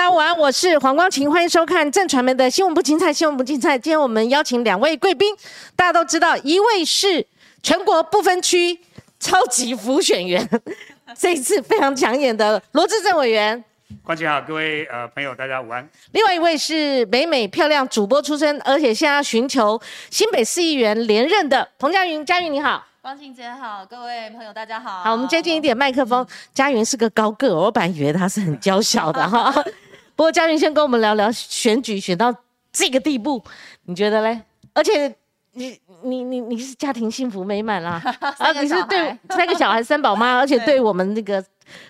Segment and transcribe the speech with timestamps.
[0.00, 3.78] 大家午安，我是黄光琴，欢迎收看正传媒的新闻不精彩，新闻不精彩。
[3.78, 5.36] 今天我们邀请两位贵宾，
[5.76, 7.26] 大家都知道，一位是
[7.62, 8.80] 全国不分区
[9.18, 10.48] 超级辅选员，
[11.14, 13.62] 这一次非常抢眼的罗志正委员。
[14.02, 15.86] 光晴好，各位呃朋友，大家午安。
[16.12, 19.78] 另外一位是美美漂亮主播出身，而且现在寻求
[20.08, 22.82] 新北市议员连任的彭佳云，佳云你好。
[23.02, 25.02] 光晴姐好，各位朋友大家好。
[25.02, 26.26] 好，我们接近一点麦克风。
[26.54, 29.52] 佳云是个高个，我本来以为她是很娇小的哈。
[30.20, 32.30] 不过嘉云先跟我们聊聊选举选到
[32.70, 33.42] 这个地步，
[33.84, 34.38] 你觉得嘞？
[34.74, 35.08] 而且
[35.52, 37.92] 你你你你是家庭幸福美满啦，
[38.36, 41.42] 啊，你是对三个小孩三宝妈， 而且对我们那个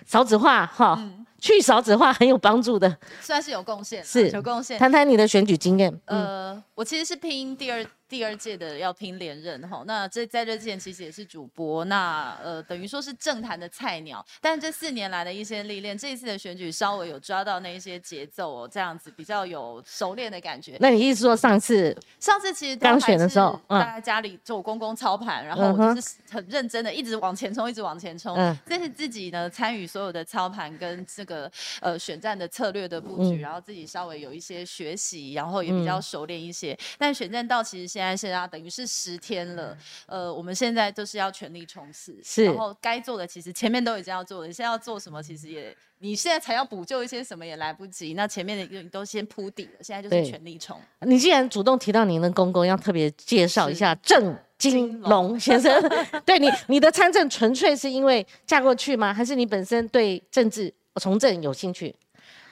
[0.05, 0.97] 少子化哈。
[1.41, 4.77] 去少子化很有帮助的，算是有贡献，是有贡献。
[4.77, 5.91] 谈谈你的选举经验。
[6.05, 9.83] 呃，我其实是拼第二第二届的，要拼连任哈。
[9.85, 14.25] 那这在这之前其实也是主播，那呃等于说是政坛的菜鸟。
[14.41, 20.75] 但这四年来的一些历练，这一次的选举稍微有抓到那一些节奏哦，这样子比较有熟练的感觉。
[20.79, 28.35] 那你意思说上次上次其实刚选的时候，大家家里做公公操盘，然后我就是很认真的一直往前冲，一直往前冲。
[28.35, 31.31] 嗯，这是自己呢参与所有的操盘跟这个。
[31.31, 36.70] 个呃选战的策略的布局，然后自己稍微有一些学习，然后也比较熟练一些。
[36.97, 42.45] 但选战到其实现在现在等于是十天了，呃，我们现在就是要全力冲刺，是。
[42.45, 48.13] 然后该做的其实前面都已经要做了，你现在要做什么，其实也你现在才要补救一些什么也来不及。
[48.13, 50.79] 那前面的你都先铺底了，现在就是全力冲。
[51.01, 55.71] 你既然主动提到您的公公，要特别介绍一下郑金龙先生。
[56.25, 59.13] 对你，你的参政纯粹是因为嫁过去吗？
[59.13, 60.73] 还是你本身对政治？
[60.93, 61.95] 我从政有兴趣。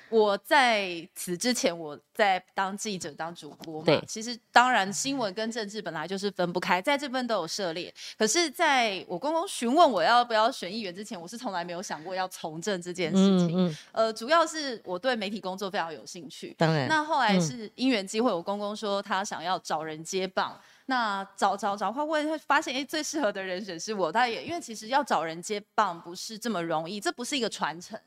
[0.09, 4.01] 我在此之前，我在当记者、当主播嘛。
[4.07, 7.93] 其实当然，新闻跟政治本来就是分不开，在这边都有涉猎。
[8.17, 13.49] 可是，在我公公询问我要不要选议员之前，我是从来没有想过要从政这件事情。
[13.49, 13.77] 嗯嗯。
[13.91, 16.55] 呃，主要是我对媒体工作非常有兴趣。
[16.57, 16.87] 当然。
[16.87, 20.59] 那后来是因缘机会，我公公说他想要找人接棒。
[20.87, 24.11] 那找找找，会问会发现，哎，最适合的人选是我。
[24.11, 27.99] 他也因为其实要找人接棒不是这么容易，这不是一个传承。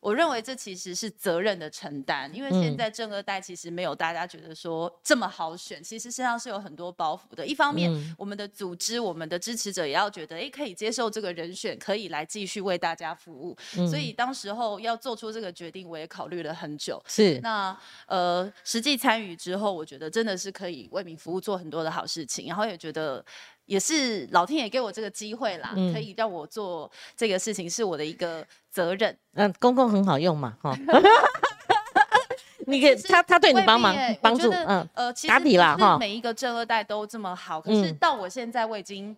[0.00, 7.46] 我认为这其实是责任的承担，因为现在正二代其实没有大家觉得说这么好选，其实身上是有很多包袱的。
[7.46, 13.56] 一方面，我们的组织、我们的支持者也要觉得，哎，可以接受这个人选，可以来继续为大家服务。
[13.88, 17.02] 所以当时候要做出这个决定，我也考虑了很久。
[17.08, 17.76] 是那
[18.06, 23.24] 呃，实际参与之后，我觉得真的是可以为民服务，做很多的好事情，然后也觉得。
[23.68, 29.16] 也是老天爷给我这个机会啦，可以让我做这个事情，是我的一个责任。
[29.34, 30.76] 嗯，公公很好用嘛，哈。
[32.66, 35.96] 你给他，他对你帮忙帮助，嗯，呃，打底啦，哈。
[35.98, 39.16] 每一个正二代都这么好，可是到我现在我已经。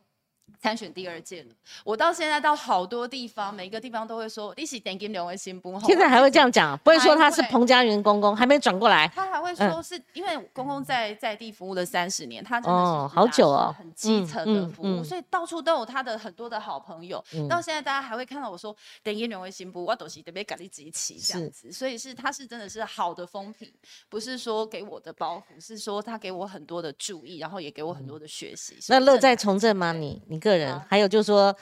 [0.60, 1.48] 参选第二届了，
[1.84, 5.80] 我到现在到好多地方，每一个地方都会说你是点金两位新不？
[5.80, 9.08] 现在还会这样讲，不会说他是彭家园公公，还没转过来。
[9.08, 17.24] 他还会说是因为公公在在地服务了三十年，他真的是好久哦，很基层的服务，所以到处都有他的很多的好朋友。
[17.48, 23.72] 到现在大家还会看到我说点金两位新不，我都是特别感激集齐这样子，所以是他是真的是好的风评，
[24.10, 28.76] 不是说给我的包袱，是说他给我很多的注意，然后也给我很多的学习。
[28.90, 29.92] 那乐在从政吗？
[29.92, 30.49] 你你个。
[30.50, 31.54] 个人，还有就是说，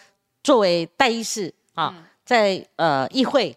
[0.42, 1.94] 作为代议士啊，
[2.24, 3.56] 在呃议会，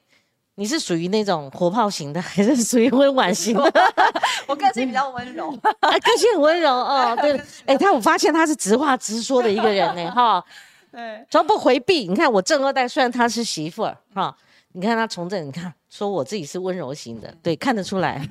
[0.55, 3.73] 你是属于那种火炮型的，还是属于温婉型的？
[4.47, 5.49] 我个性比较温柔，
[5.81, 7.15] 个性很温柔哦。
[7.21, 10.43] 对，哎，他我发现他是直话直说的一个人呢，哈。
[10.91, 12.05] 对，从不回避。
[12.07, 14.35] 你看我正二代，虽然他是媳妇儿哈，
[14.73, 18.21] 你看他从政，你看说我自己是温柔型的，对，看得出来。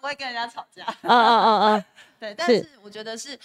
[0.00, 0.84] 不会跟人家吵架。
[0.84, 1.84] 啊啊啊啊！
[2.20, 3.38] 对，但是我觉得是。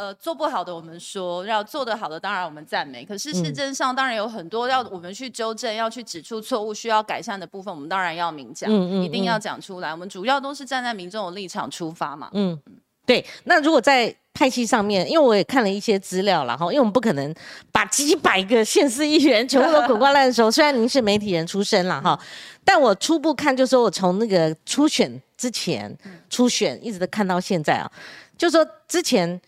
[0.00, 3.04] 呃，做不好的我们说，要做得好的当然我们赞美。
[3.04, 8.72] 可是市政上当然有很多要我们去纠正、要去指出错误、需要改善的部分，我们当然要明讲，
[9.04, 9.90] 一定要讲出来。
[9.90, 12.30] 我们主要都是站在民众的立场出发嘛。
[12.32, 12.58] 嗯，
[13.04, 13.22] 对。
[13.44, 17.34] 那如果在派系上面，因为我也看了一些资料，然后因为我们不可能
[17.70, 20.50] 把几百个县市议员全部都滚瓜烂熟。
[20.50, 22.18] 虽然您是媒体人出身了哈，
[22.64, 25.94] 但我初步看，就说我从那个初选之前
[26.30, 27.92] 初选一直都看到现在啊，
[28.38, 29.38] 就说之前。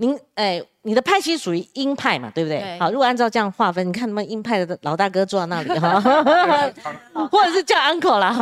[0.00, 2.78] 您哎，你的派系属于鹰派嘛，对不对？
[2.78, 6.00] 好，如果按照这样划分，你看他们鹰派的老大哥坐在那里哈，
[7.30, 8.34] 或者是叫 uncle 啦。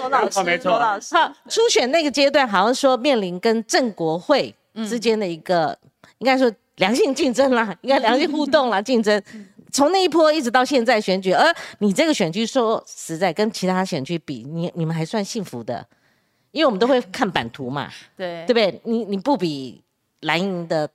[0.00, 0.70] 罗老师，没错。
[0.78, 1.14] 老师，
[1.50, 4.54] 初选那个阶段，好像说面临跟郑国会
[4.88, 5.76] 之间的一个，
[6.16, 9.22] 应该说良性竞争啦， 应该良性互动啦，竞争。
[9.70, 15.86] 从那一波一直到现在选举，而你这个选区说实在跟其他选区比，你你们还算幸福的，
[16.52, 18.80] 因为我们都会看版图嘛，对对不对？
[18.84, 19.82] 你你不比。
[20.26, 20.88] 蓝营的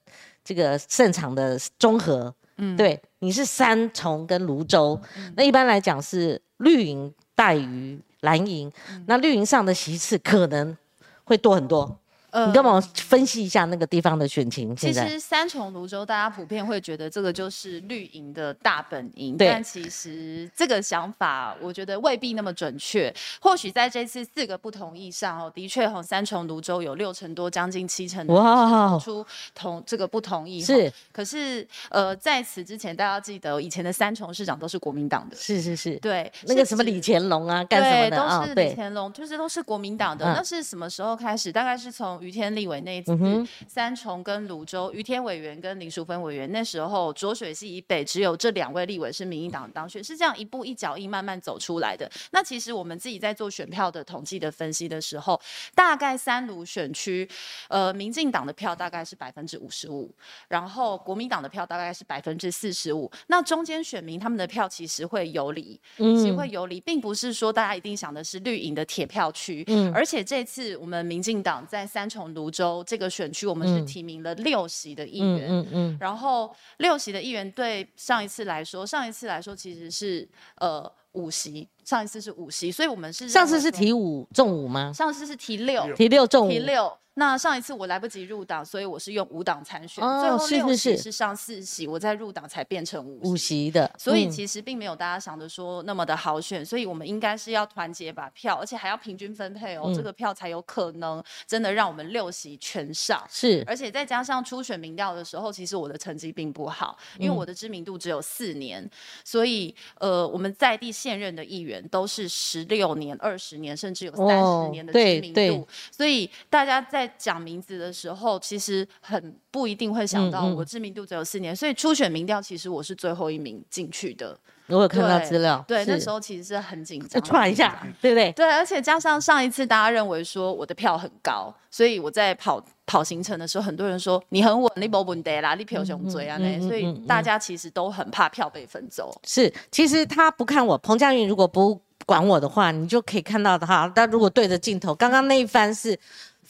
[0.44, 5.00] 这个胜场的综合，嗯，对，你是三重跟泸州，
[5.36, 7.14] 那一般来讲是绿营。
[7.34, 10.78] 大于蓝营，嗯那绿营上的席次可能
[11.24, 11.98] 会多很多。
[12.32, 14.76] 呃你跟我分析一下那个地方的选情。
[14.76, 23.14] 其实三重泸州，大家普遍会觉得这个就是绿营的大本营，对但其实这个想法，我觉得未必那么准确。
[23.40, 30.62] 或许在这次四个不同意上哦，的确哦，三重泸州有六成多，将近七成的人是哇投出同这个不同意。
[30.62, 38.48] 是，可是呃，在此之前，大家记得以前的三重市长都是国民党的，是是是，对，那个什么李乾隆啊，干什么对，的啊都？
[38.48, 40.26] 是李，乾隆，就是都是国民党的。
[40.26, 41.52] 嗯那是什么时候开始？
[41.52, 52.10] 大概是从于天立委那一次，嗯三重跟泸州，于天委员跟林淑芬委员，那时候浊水溪以北只有这两位立委是民进党当选，是这样一步一脚印慢慢走出来的。
[52.32, 55.40] 那其实我们自己在做选票的统计的分析的时候，
[55.74, 57.28] 大概三卢选区，
[57.70, 60.14] 呃，民进党的票大概是百分之五十五，
[60.48, 63.12] 然后国民党的票大概是百分之四十五。
[63.28, 75.50] 那中间选民他们的票其实会游离，其实会游离，并不是说大家一定想的是绿营的铁票区，嗯而且这次我们民进党在三重泸州这个选区，我们是嗯提名了六席的议嗯员。
[75.50, 80.28] 嗯嗯，然后六席的议员对上一次来说，上一次来说其实是
[80.58, 84.92] 呃五席，上一次是五席，所以我们是上次是提五中五吗？
[84.94, 86.98] 上次是提六，提六中五提，六。
[87.16, 93.70] 那上一次我来不及入党，所以我是用五党参选，哦最后六席是上四席，我再入党才变成五五席。
[93.70, 103.22] 的，所以嗯其实并没有大家想的说那么的好选，所以我们应该是要团结把票，而且还要平均分配哦，嗯这个票才有可能真的让我们六席全上。
[103.30, 108.90] 是而且再加上初选民调的时候，其实我的成绩并不好，因为我的知名度只有四年，
[109.24, 124.38] 所以呃，我们在地现任的议员都是十六年、二十年，甚至有三哦十年的知名度，对所以大家在讲名字的时候，其实很不一定会想到我知名度只有四年，所以初选民调其实我是最后一名进去的，
[124.68, 128.32] 我有看到对资料，对，那是时候其实是很紧再张，串一下，对不对？
[128.34, 139.14] 对，而且加上上一次大家认为说我的票很高，所以我在跑跑行程的时候，很多人说你很稳，你不稳得啦，你票熊追啊那，嗯嗯嗯所以嗯大家其实都很怕票被分走。
[139.26, 143.90] 是，其实他不看我，彭佳云如果不管我的话，你就可以看到他。
[143.94, 145.98] 但如果对着镜头，刚刚那一番是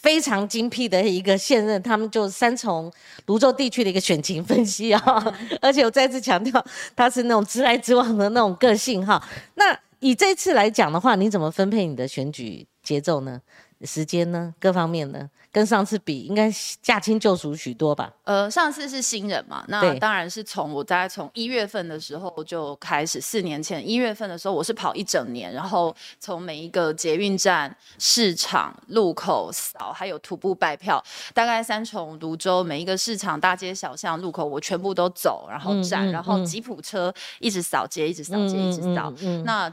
[0.02, 2.92] 非常精辟的一个现任，他们就三重
[3.26, 5.02] 泸州地区的一个选情分析啊、
[5.62, 6.64] 而且我再次强调，
[6.96, 9.22] 他是那种直来直往的那种个性哈。
[9.56, 13.40] 那以这次来讲的话，你怎么分配你的选举节奏呢？
[13.84, 14.54] 时间呢？
[14.60, 15.30] 各方面呢？
[15.54, 16.50] 跟上次比，应该
[16.82, 18.10] 驾轻就熟许多吧？
[18.24, 39.14] 呃，上次是新人嘛，那对当然是从我大概从一月份的时候就开始，四年前一月份的时候，我是跑一整年，然后从每一个捷运站、市场、路口扫，还有徒步拜票，大概三重、泸州每一个市场、大街小巷、路口，我全部都走，然后站，嗯嗯然后嗯吉普车一直扫街，一直扫街，一直扫。
[39.20, 39.70] 嗯那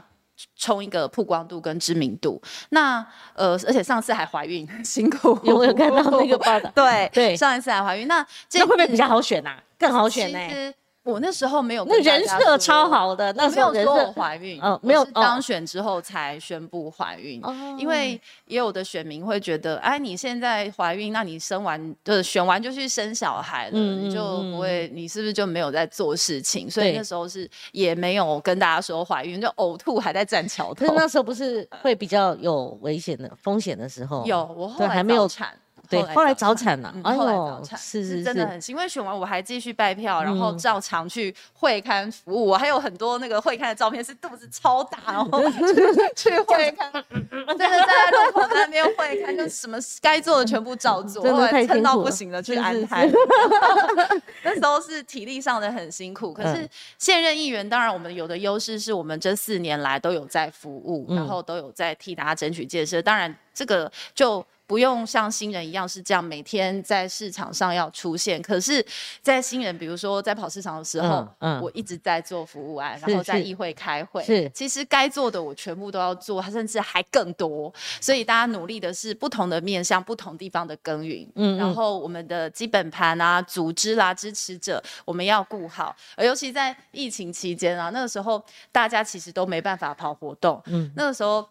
[0.55, 2.41] 冲一个曝光度跟知名度。
[2.69, 5.37] 那呃，而且上次还怀孕， 辛苦。
[5.43, 6.69] 有没有看到那个报道？
[6.75, 10.73] 对对上一次还怀孕，那那会不会比较好选呐、更好选呢、
[11.03, 26.69] 我那时候没有那人设超好的，那我没有时候人说我设怀孕，哦没有当选之后才宣布怀孕，哦因为也有的选民会觉得，哎，你现在怀孕，那你生完就是选完就去生小孩了，嗯你就嗯不会，你是不是就没有在做事情？
[26.69, 30.91] 所以那时候是也没有跟大家说怀孕，就呕吐还在站桥头可是。
[30.95, 35.57] 那时候不是会比较有危险的风险的时候，有，我后来没有早产。
[35.89, 46.91] 对，后来早早产了、后来早呦，产是是是，真的很辛，因为选完我还继续拜票，然后嗯照常去会刊服务，我还有很多那个会刊的照片是肚子超大，然后 去去会刊，
[47.31, 53.09] 真的在路口那边会刊，就什么该做的全部照做，真的后来撑到不行了去安胎。
[54.43, 64.45] 那时候是体力上的很辛苦，可是嗯现任议员当然我们有的优势是我们这四年来都有在服务，嗯然后都有在替大家争取建设，当然这个就。
[64.69, 68.85] 不用像新人一样是这样每天在市场上要出现，可是，
[69.19, 77.73] 在新人比如说在跑市场的时候，嗯嗯我一直在做服务案，然后在议会开会，是其实该做的我全部都要做，甚至还更多。
[77.99, 85.95] 所以大家努力的是不同的面向、不同地方的耕耘，嗯嗯然后我们的基本盘啊、组织啦、支持者，我们要顾好。
[86.15, 88.39] 而尤其在疫情期间啊，那个时候
[88.71, 91.43] 大家其实都没办法跑活动，嗯那个时候。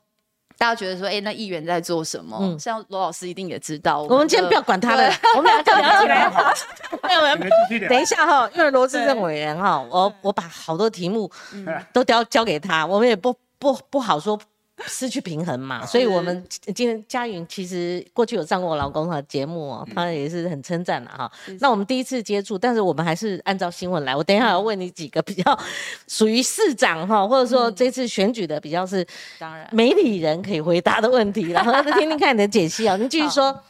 [0.59, 2.37] 大家觉得说，哎、那议员在做什么？
[2.43, 6.29] 嗯像罗老师一定也知道，我们今天不要管他了， 我们俩就聊起来。
[7.03, 7.89] 没有，没有你们继续聊。
[7.89, 14.39] 等一下哈，因为罗志对正委员哈，我我把好多题目嗯都交交给他，我们也不不不好说
[14.87, 16.45] 失去平衡嘛，所以我们
[16.75, 21.31] 今天佳云其实过去有上过我老公的节目哦，他也是很称赞的哈。
[21.61, 24.15] 那我们第一次接触，但是我们还是按照新闻来。
[24.15, 25.59] 我等一下要问你几个比较
[26.07, 29.07] 属于市长哈，或者说这次选举的比较是
[29.39, 32.97] 当然媒体人可以回答的问题， 然后听听看你的解析啊。
[32.97, 33.63] 你继续说，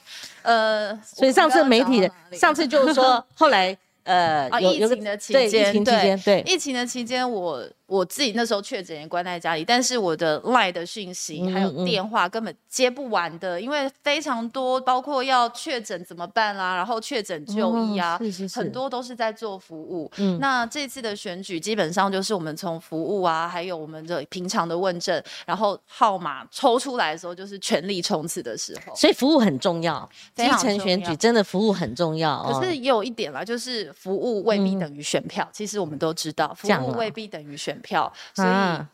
[0.42, 20.10] 呃，所以上次媒体人上次就是说后来呃 有有个情的期对疫，情期间对疫情的期间，我我自己那时候确诊也关在家里，但是我的 line 的讯息还有电话根本接不完的，因为非常多，包括要确诊怎么办啦、然后确诊就医啊，哦是是是很多都是在做服务。
[20.18, 28.94] 嗯那这次的选举基本上就是我们从服务啊，还有我们的平常的问政，然后号码抽出来的时候，就是全力冲刺的时候。
[28.94, 32.42] 所以服务很重要，基层选举真的服务很重要。
[32.42, 35.48] 哦可是也有一点啦，就是服务未必等于选票。
[35.52, 38.88] 其实我们都知道，服务未必等于选票，所以、啊，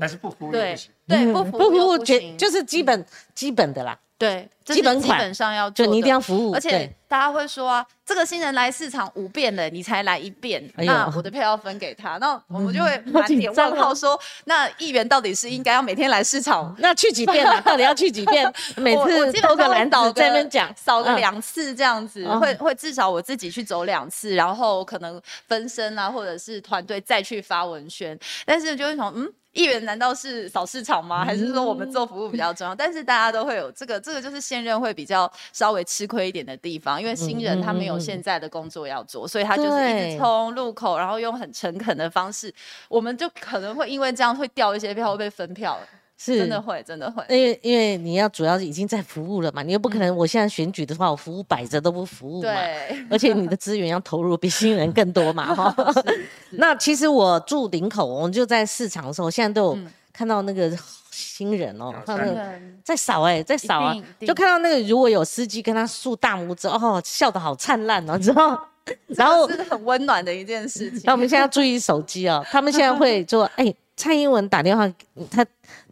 [0.00, 0.93] 但是不服不行。
[1.06, 16.74] 对不服不服务绝就是基本基本的啦，对，基基本款本上要做就你一定要服务，而且大家会说啊，这个新人来市场五遍了，你才来一遍，哎那我的票要分给他，那我们就会好满点问号说，那议员到底是应该要每天来市场？
[16.78, 17.60] 那去几遍啊？
[17.62, 18.50] 到底要去几遍？
[18.76, 29.30] 每次基本上会兜个篮扫子在那边讲，嗯扫个两次这样子，哦会会至少我自己去走两次，然后可能分身啊，或者是团队再去发文宣，但是就会从，嗯。
[29.54, 31.24] 议员难道是扫市场吗？
[31.24, 32.74] 还是说我们做服务比较重要？
[32.74, 42.52] 但是大家都会有这个，这个就是现任会比较稍微吃亏一点的地方，因为新人他没有现在的工作要做，所以他就是一对直冲路口，然后用很诚恳的方式，
[42.88, 45.78] 我们就可能会因为这样会掉一些票，会被分票，
[46.24, 47.22] 是真的会，真的会。
[47.28, 55.74] 因为因为你要主要已经在服务了嘛，你又不可能我现在选举的话，我服务摆着都不服务嘛，对， 而且你的资源要投入比新人更多嘛 哈。
[56.52, 60.70] 那其实我住林口，我们就在市场的时候，现在都有嗯看到那个
[61.10, 68.68] 新人哦，他们嗯在扫哎、在扫啊就看到那个如果有司机跟他竖大拇指，哦，笑得好灿烂哦，你知道？
[69.08, 71.00] 然后是很温暖的一件事情。
[71.04, 74.86] 那我们现在要注意手机哦，他们现在会做，哎、蔡英文打电话，
[75.30, 75.44] 他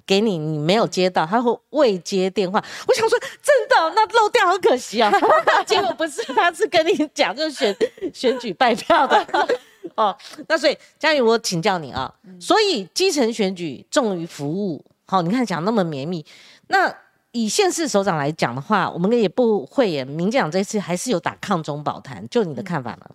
[0.06, 2.62] 给你，你没有接到，他会未接电话。
[2.86, 5.10] 我想说，真的哦、那漏掉好可惜哦。
[5.66, 7.76] 结果不是，他是跟你讲，就选
[8.12, 9.26] 选举拜票的。
[9.96, 10.16] 哦，
[10.48, 16.24] 那所以佳宇，我请教你啊，所以基层选举重于服务，好、你看讲那么绵密，
[16.68, 16.94] 那
[17.32, 23.06] 以县市首长来讲的话，我们也不会耶，民进党这次还是有打抗中保台，就你的看法呢？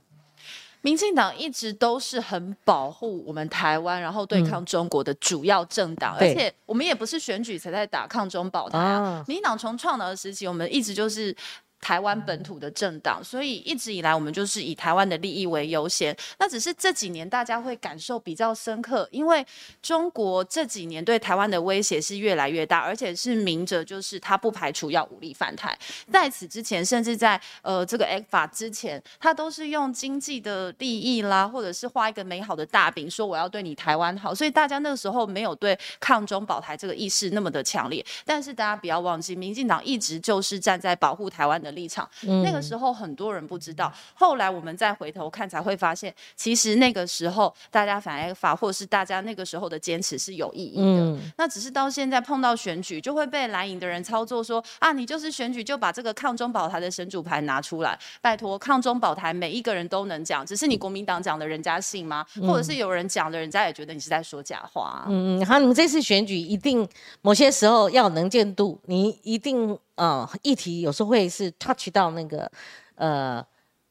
[0.87, 9.01] 民进党一直都是很保护我们台湾，然后对抗中国的主要政党，嗯而且我们也不是选举才在打抗中保台啊。
[9.01, 11.35] 啊民进党从创党的时期，我们一直就是。
[11.79, 16.15] 台湾本土的政党，所以一直以来我们就是以台湾的利益为优先。
[16.39, 19.45] 那只是这几年大家会感受比较深刻，因为
[19.81, 25.77] 中国这几年对台湾的威胁是越来越大，而且是明着就是他不排除要武力犯台。
[26.11, 34.33] 在此之前，甚至在呃这个 X 法之前，他都是用经济的利益啦，或者是画一个美好的大饼，说我要对你台湾好。
[34.33, 38.03] 所以大家那个时候没有对抗中保台这个意识那么的强烈。
[38.25, 42.09] 但是大家不要忘记，民进党一直就是站在保护台湾的立场。
[42.43, 51.01] 那个时候很多人不知道，后来我们再回头看才会发现，其实那个时候大家反 X 法，或是大家那个时候的坚持是有意义的。
[51.01, 57.97] 嗯那只是到现在碰到选举，就会被蓝营的人操作说啊，你就是选举就把这个抗中保台的神主牌拿出来。
[58.21, 62.25] 拜托，抗中保台每一个人都能讲，只是你国民党讲的人家信吗？
[62.41, 65.05] 或者是有人讲的，人家也觉得你是在说假话、啊。
[65.09, 66.87] 嗯，好，你们这次选举一定
[67.21, 72.49] 某些时候要能见度，你一定呃议题有时候会是 touch 到那个
[72.95, 73.45] 呃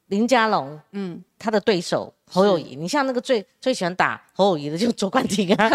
[0.07, 5.69] 林佳龙嗯，他的对手侯友谊，你像那个最最喜欢打侯友谊的就是卓冠廷啊，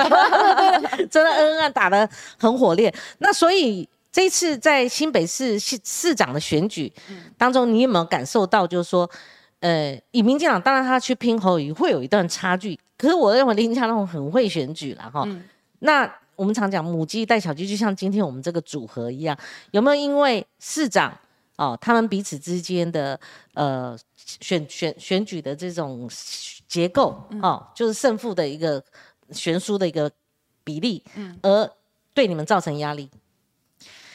[1.11, 2.09] 真的恩恩爱打的
[2.39, 2.93] 很火烈。
[3.19, 6.93] 那所以这一次在新北市市市长的选举
[7.39, 9.09] 当中，你有没有感受到，就是说，
[9.61, 15.25] 呃，以民进党当然他去拼侯友谊会有一段差距，可是我认为林佳龙很会选举了哈。
[15.27, 15.45] 嗯
[15.85, 19.37] 那我们常讲母鸡带小鸡，就像今天我们这个组合一样，
[19.71, 21.17] 有没有因为市长
[21.57, 23.19] 哦，他们彼此之间的
[23.55, 26.09] 呃选选选举的这种
[26.67, 28.83] 结构哦，就是胜负的一个
[29.31, 30.11] 悬殊的一个
[30.65, 31.03] 比例，
[31.43, 31.71] 而
[32.15, 33.11] 对你们造成压力？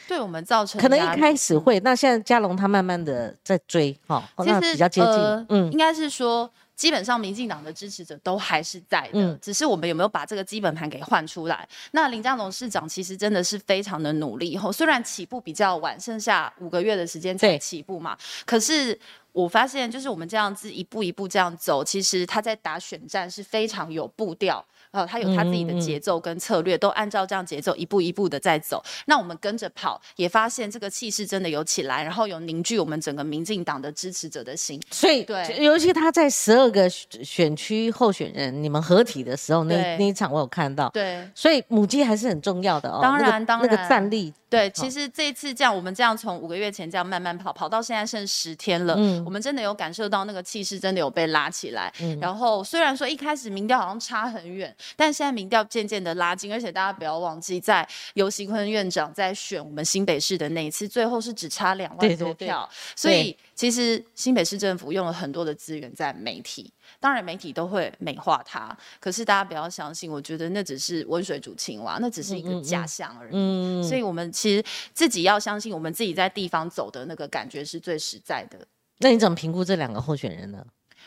[0.08, 5.70] 对我们造成可能一开始会，那现在嘉龙他慢慢的在追哈，哦其实那比较接近，呃嗯。
[5.70, 11.68] 应该是说，基本上民进党的支持者都还是在的，嗯只是我们有没有把这个基本盘给换出来？
[11.90, 18.16] 那林佳龙市长其实真的是非常的努力，后，虽然起步比较晚，剩下五个月的时间才起步嘛，
[18.46, 18.96] 可是
[19.32, 24.64] 我发现就是我们这样子一步一步这样走，其实他在打选战是非常有步调。
[24.90, 28.82] 呃，他有他自己的节奏跟策略，都按照这样节奏一步一步的在走。
[29.06, 34.80] 那我们跟着跑，也发现这个气势真的有起来，然后有凝聚我们整个民进党的支持者的心。
[34.90, 40.88] 所以，对尤其他在十二个选区候选人你们合体的时候，那那一场我有看到。
[40.90, 43.00] 对所以母鸡还是很重要的哦。
[43.02, 49.22] 当然那个那个当然战力，对，其实这一次这样，我们这样从五个月前这样慢慢跑，跑到现在剩十天了，嗯。
[49.24, 51.92] 我们真的有感受到那个气势真的有被拉起来。
[52.00, 52.18] 嗯。
[52.20, 62.24] 然后虽然说一开始民调好像差很远，但现在民调渐渐的拉近，而且大家不要忘记，在尤锡坤院长在选我们新北市的那一次，最后是只差两对对对。
[62.24, 66.72] 万多票，所以其实新北市政府用了很多的资源在媒体。
[67.00, 73.30] 当然，媒体都会美化它，可是大家不要相信，我觉得那只是温水煮青蛙，那只是一个假象而已。
[73.32, 78.64] 嗯，所以我们其实自己要相信，我们自己在地方走的那个感觉是最实在的。
[78.98, 80.64] 那你怎么评估这两个候选人呢？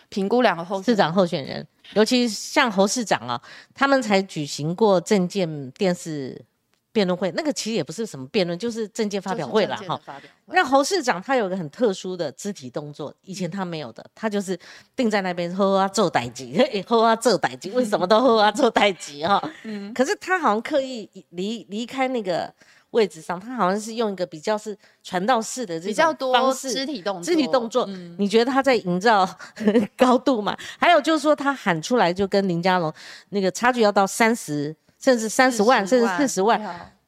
[0.09, 3.41] 评估两个候市长候选人，尤其像侯市长啊，
[3.73, 6.43] 他们才举行过政见电视
[6.91, 9.99] 辩论会，那个其实也不是什么辩论，就是政见发表会了哈。
[10.47, 14.59] 那侯市长他有一个很特殊的肢体动作，以前他没有的，他就是
[14.95, 19.41] 定在那边喝啊做代级，喝啊做代级，为什么都喝啊做代级哈？
[19.63, 22.53] 嗯可是他好像刻意离离开那个
[22.89, 29.25] 位置上，他好像是用一个比较是传道式的这比较多种方式肢体动作，肢体动作，嗯你觉得他在营造
[29.95, 30.57] 高度嘛？
[30.77, 32.93] 还有就是说，他喊出来就跟林佳龙
[33.29, 36.61] 那个差距要到三十，甚至三十万，甚至四十万。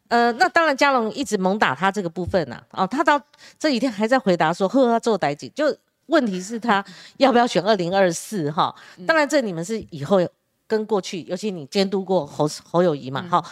[0.10, 3.20] 呃，那当然，嘉龙一直猛打他这个部分呐、哦，他到
[3.58, 5.76] 这几天还在回答说，呵，他做代级，就
[6.08, 6.84] 问题是他
[7.18, 8.76] 要不要选二零二四哈？
[9.08, 10.20] 当然，这你们是以后
[10.68, 13.44] 跟过去，尤其你监督过侯侯友谊嘛，哈、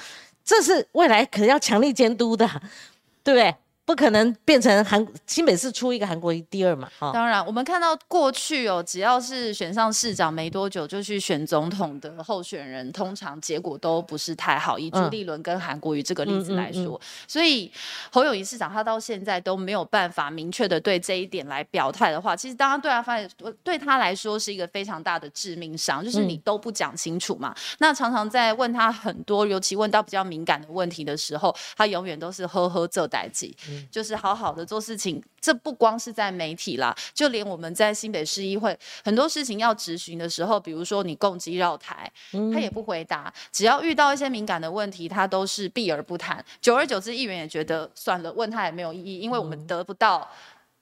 [0.44, 2.48] 这是未来可能要强力监督的，
[3.24, 3.56] 对不对？
[3.92, 14.80] 不可能变成韩新北市出一个韩国瑜第二嘛，哈、当然，我们看到过去哦，只要是选上市长没多久就去选总统的候选人，通常结果都不是太好。
[14.80, 15.12] 以朱嗯。
[15.12, 17.70] 立伦跟韩国瑜这个例子嗯嗯来说，所以
[18.10, 23.30] 侯友谊市长他到现在都没有办法明确的对这一点来表态的话，其实当然对他发现
[23.62, 27.54] 对他来说是一个非常大的致命伤，就是你嗯都不讲清楚嘛。
[27.80, 33.54] 那常常在问他很多，尤其问到比较敏感的问题的时候，他永远都是呵呵这代际，
[33.90, 35.24] 就是好好的做事情。
[35.40, 42.12] 这不光是在媒体啦，就连我们在新北市议会很多事情要质询的时候，比如说你共机绕台，
[42.54, 43.34] 他也不回答。
[43.52, 46.46] 只要遇到一些敏感的问题，他都是避而不谈。
[46.62, 50.30] 久而久之，议员也觉得算了，问他也没有意义，因为我们得不到。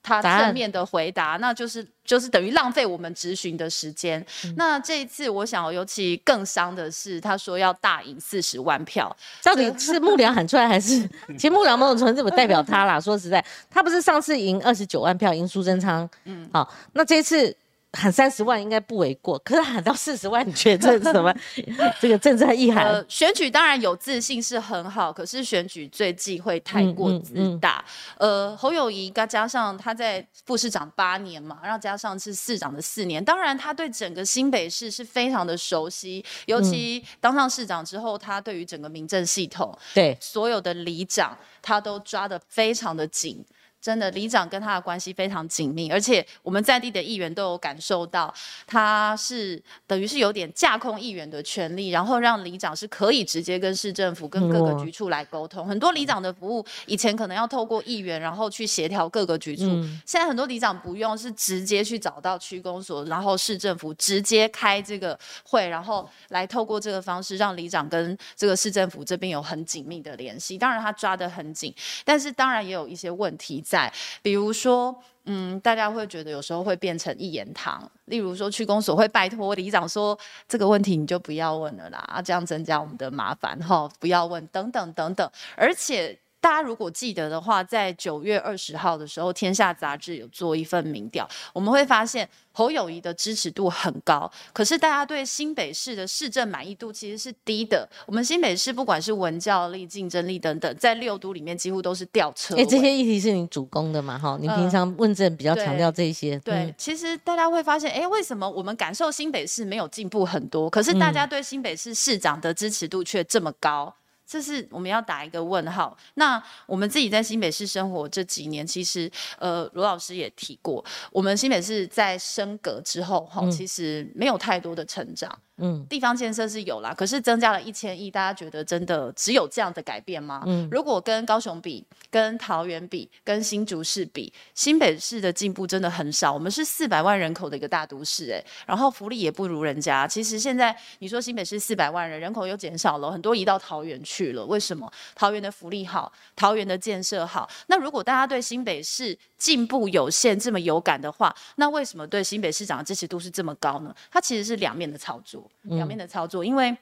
[0.02, 4.26] 他正面的回答，那就是就是等于浪费我们质询的时间。
[4.56, 11.08] 那这一次，我想尤其更伤的是，他说要大赢四十万票，到底是幕僚喊出来，还是？
[11.38, 13.00] 其实幕僚某种程度怎么代表他啦？
[13.00, 17.56] 说实在，他不是上次赢二十九万票赢苏贞昌，嗯，好，那这次
[17.94, 21.34] 喊三十万应该不为过，可是喊到四十万，你觉得这是什么？
[22.00, 22.86] 这个政治意涵？
[22.86, 27.84] 呃，选举当然有自信是很好，可是选举最忌讳太过嗯自大。
[28.18, 43.44] 呃，侯友谊加加上他在副市长八年嘛，然后加上是市长的四年，当然他对整个新北市是非常的熟悉，尤其当上市长之后，他对于整个民政系统对，所有的里长，他都抓得非常的紧。
[43.82, 48.34] 真的，里长跟他的关系非常紧密，而且我们在地的议员都有感受到，
[48.68, 55.66] 他是等于是有点架空议员的权利，然后让里长是可以直接跟市政府、跟各个局处来沟通。
[55.66, 70.58] 很多里长的服务以前可能要透过议员，然后去协调各个局处，嗯现在很多里长不用，是直接去找到区公所，然后市政府直接开这个会，然后来透过这个方式让里长跟这个市政府这边有很紧密的联系。
[70.58, 74.96] 当然他抓得很紧，但是当然也有一些问题在，比如说。
[75.32, 86.18] 嗯，大家会觉得有时候会变成一言堂，例如说去公所会拜托里长说这个问题你就不要问了啦，啊，这样增加我们的麻烦哈，不要问等等等等，而且。
[86.42, 97.88] 大家如果记得的话，在九月二十号的时候，《天下》杂志有做一份民调，我们会发现侯友谊的支持度很高，可是大家对新北市的市政满意度其实是低的。
[98.06, 102.66] 我们新北市不管是文教力、竞争力等等，在六都里面几乎都是吊车哎、尾。
[102.66, 104.18] 这些议题是你主攻的嘛？
[104.18, 113.94] 哈，你平呃常问政比较强调这些，对，嗯其实大家会发现，哎，为什么我们感受新北市没有进步很多，可是大家对新北市市长的支持度却这么高？
[114.30, 115.98] 这是我们要打一个问号。
[116.14, 125.32] 那我们自己在新北市生活这几年，其实呃，罗老师也提过，我们新北市在升格之后，哈、嗯其实没有太多的成长。
[125.34, 125.42] 嗯，
[125.88, 130.44] 地方建设是有啦，可是增加了一千亿，大家觉得真的只有这样的改变吗？
[130.46, 136.34] 嗯，如果跟高雄比、跟桃园比、跟新竹市比，新北市的进步真的很少。
[136.34, 140.08] 我们是四百万人口的一个大都市，哎，然后福利也不如人家。
[140.08, 144.46] 其实现在你说新北市四百万人，人口又减少了很多，移到桃园去了。
[144.46, 144.92] 为什么？
[145.16, 147.50] 桃园的福利好，桃园的建设好。
[147.68, 153.96] 那如果大家对新北市进步有限这么有感的话，那为什么对新北市长的支持度是这么高呢？
[154.12, 155.49] 它其实是两面的操作。
[155.64, 156.76] 两面的操作，因为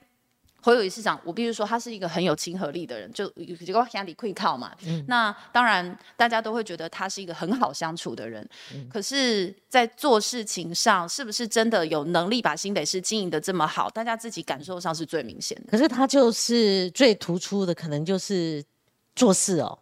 [0.60, 3.30] 侯友谊市长，我必须说他是一个很有亲和力的人，就
[3.64, 4.76] 结果乡里会靠嘛。
[5.08, 8.46] 那当然，大家都会觉得他是一个很好相处的人。
[8.90, 13.90] 可是，在做事情上，是不是真的有能力把新北市经营的这么好？
[13.90, 15.64] 大家自己感受上是最明显的。
[15.70, 18.62] 可是他就是最突出的，可能就是
[19.16, 19.78] 做事哦。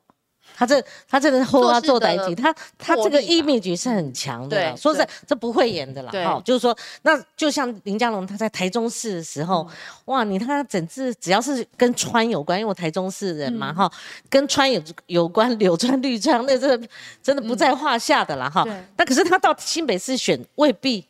[0.57, 4.75] 他这他这个后他做代级，他他这个 image 是很强的。
[4.77, 6.11] 说实在，这不会演的啦。
[6.11, 9.67] 哈，就是说，那就像林佳龙他在台中市的时候，
[10.05, 13.91] 哇，你看他整治只要是跟川有关，因为我台中市人嘛，哈，
[14.29, 16.77] 跟川有有关，柳川绿川，那这
[17.21, 18.65] 真的不在话下的啦，哈。
[18.95, 21.05] 那可是他到新北市选，未必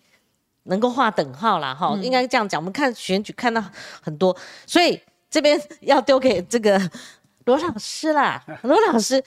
[0.63, 2.59] 能够划等号啦，哈，应该这样讲。
[2.59, 3.63] 我们看选举看到
[4.01, 6.81] 很多，所以这边要丢给这个。
[7.45, 9.23] 罗老师啦，罗老师，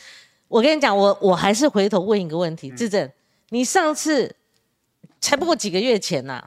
[0.49, 3.11] 我跟你讲，我我还是回头问一个问题，志正，
[3.51, 4.35] 你上次
[5.21, 6.43] 才不过几个月前呐，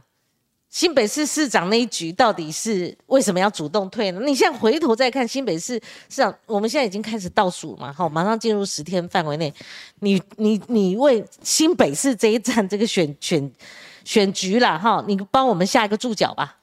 [0.69, 4.21] 新北市市长那一局到底是为什么要主动退呢？
[4.25, 5.75] 你现在回头再看新北市
[6.09, 9.53] 市长，我们现在已经开始倒数嘛，好，马上进入十天范围内，
[9.99, 13.51] 你你你为新北市这一站这个选选
[14.03, 16.57] 选局啦哈，你帮我们下一个注脚吧。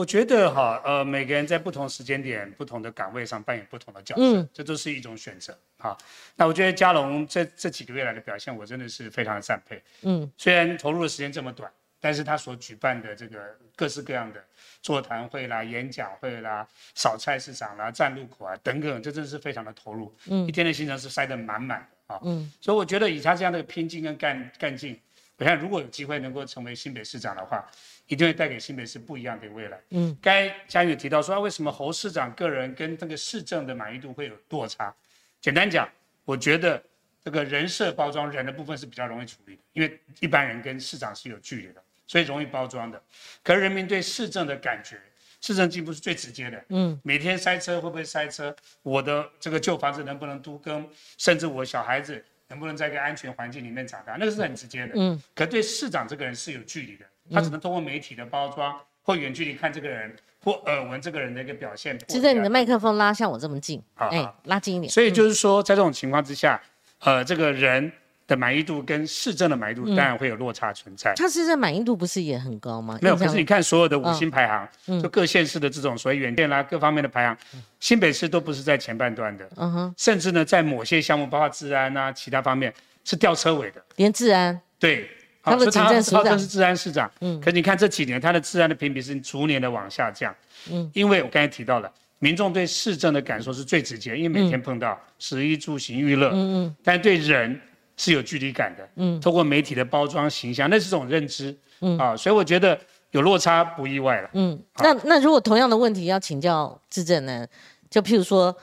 [0.00, 5.94] 我觉得哈，呃，每个人在不同时间点、不同的岗位上扮演不同的角色，这都是一种选择哈。
[6.36, 9.82] 那我觉得嘉龙这这几个月来的表现，我真的是非常的赞佩。
[10.00, 13.38] 嗯，虽然投入的时间这么短，但是他所举办的这个
[13.76, 14.42] 各式各样的
[14.80, 20.16] 座谈会啦、演讲会啦、扫菜市场啦、站路口啊等等，这真的是非常的投入。
[20.28, 22.18] 嗯，一天的行程是塞得满满的啊。
[22.24, 24.98] 嗯，所以我觉得以他这样的拼劲跟干干劲，
[25.36, 27.62] 我想如果有机会能够成为新北市长的话。
[28.10, 29.80] 一定会带给新北市不一样的未来。
[29.90, 34.92] 嗯，该嘉宇提到说，为什么侯市长个人跟这个市政的满意度会有落差？
[35.40, 35.88] 简单讲，
[36.24, 36.82] 我觉得
[37.24, 43.00] 这个人设包装人的部分是比较容易处理的，因为一般人跟市长是有距离的，所以容易包装的。
[43.44, 45.00] 可是人民对市政的感觉，
[45.40, 46.64] 市政进步是最直接的。
[46.70, 48.54] 嗯，每天塞车会不会塞车？
[48.82, 50.84] 我的这个旧房子能不能都更？
[51.16, 54.16] 甚至我小孩子能不能在一个安全环境里面长大？
[54.16, 54.94] 那个是很直接的。
[54.96, 57.06] 嗯，可对市长这个人是有距离的。
[57.32, 61.98] 他只能通过媒体的包装，或远距离看这个人，或耳闻这个人的一个表现。
[62.08, 64.90] 其实你的麦克风拉像我这么近，哎，拉近一点。
[64.90, 66.60] 所以就是说，在这种情况之下，
[67.00, 67.90] 呃，这个人
[68.26, 71.12] 的满意度跟市政的满意度当然会有落差存在。
[71.16, 72.98] 他市政满意度不是也很高吗？
[73.02, 77.36] 没有，可是你看所有的五星排行，就各县市的这种所谓远见啦，各方面的排行，
[77.80, 79.48] 新北市都不是在前半段的。
[79.56, 79.94] 嗯哼。
[79.96, 82.72] 甚至呢，在某些项目，包括治安啊，其他方面
[83.04, 83.82] 是吊车尾的。
[83.96, 84.60] 连治安。
[84.78, 85.08] 对。
[85.42, 86.38] 他的警政署长。
[86.38, 90.34] 是治安市长，嗯，可你看这几年他的治安的评比是逐年的往下降，
[90.70, 97.60] 嗯，因为我刚才提到了，民众对市政的感受是最直接，因为每天碰到食衣住行娱乐，嗯嗯，但对人
[97.96, 101.98] 是有距离感的，嗯，通过媒体的包装形象，那是种认知，嗯。
[101.98, 102.78] 啊，所以我觉得
[103.10, 107.46] 有落差不意外了，嗯，那那如果同样的问题要请教智政呢，
[107.88, 108.54] 就譬如说，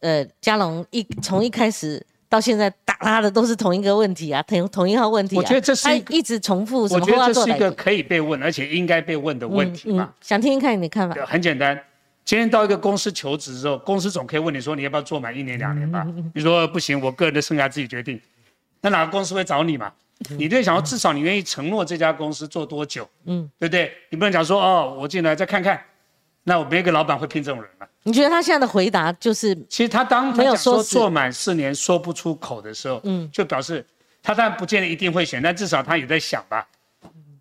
[0.00, 2.04] 呃，嘉龙一从一开始。
[2.28, 5.38] 到现在打他的都是同一个问题啊，同同一号问题啊。
[5.38, 6.82] 我觉得这是一直重复。
[6.82, 10.12] 我觉得这是一个可以被问，而且应该被问的问题嘛。
[10.20, 11.14] 想听听看你的看法。
[11.24, 11.80] 很简单，
[12.24, 16.06] 今天到一个公司求职之后，公司总可以问你说你要不要做满一年两年吧？
[16.34, 18.20] 你说不行，我个人的生涯自己决定。
[18.80, 19.92] 那哪个公司会找你嘛？
[20.36, 23.08] 你就想要至少你愿意承诺这家公司做多久？
[23.24, 23.90] 嗯，对不对？
[24.10, 25.80] 你不能讲说哦，我进来再看看。
[26.44, 27.86] 那我没个老板会聘这种人吗？
[28.08, 29.54] 你觉得他现在的回答就是？
[29.68, 33.84] 其实他当没有说做满四年说不出口的时候，嗯，就表示
[34.22, 36.66] 他当然不见得一定会选，但至少他也在想吧。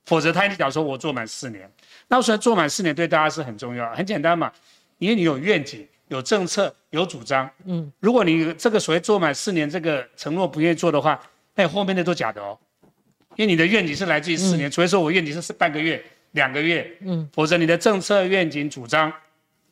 [0.03, 1.71] 否则他一直讲说我做满四年，
[2.09, 4.51] 那我说做满四年对大家是很重要，很简单嘛，
[4.97, 7.49] 因为你有愿景、有政策、有主张。
[7.63, 11.17] 嗯，如果你这个所谓做满四年这个承诺不愿意做的话，
[11.55, 12.59] 那后面的都假的哦，
[13.37, 16.03] 因为你的愿景是来自于四年，除非说我愿景是半个月。
[16.31, 19.11] 两个月，嗯，否则你的政策愿景主张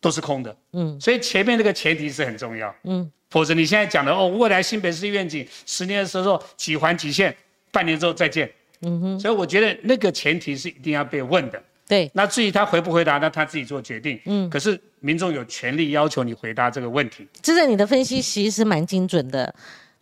[0.06, 7.36] 都是空的，嗯，所以前面那个前提是很重要，嗯，否则你现在讲的哦，未来新北市愿景十年的时候几环几线，
[7.72, 8.48] 半年之后再见，
[8.82, 17.28] 嗯哼，所以我觉得那个前提是一定要被问的，对，那至于他回不回答，那他自己做决定，嗯，可是民众有权利要求你回答这个问题。
[17.42, 19.52] 这在你的分析其实蛮精准的。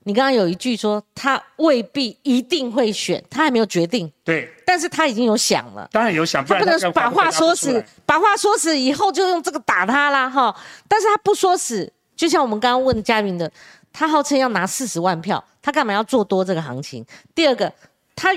[0.05, 5.87] 你刚刚有一句说他未必一定会选，他还没有决定，对，但是他已经有想了。
[5.91, 10.55] 当然有想，他不能把话说死，把话说死以后就用这个打他啦哈。
[10.87, 13.51] 但是他不说死，就像我们刚刚问嘉宾的，
[13.91, 17.05] 他号称要拿四十万票，他干嘛要做多这个行情？
[17.33, 17.71] 第二个，
[18.15, 18.29] 他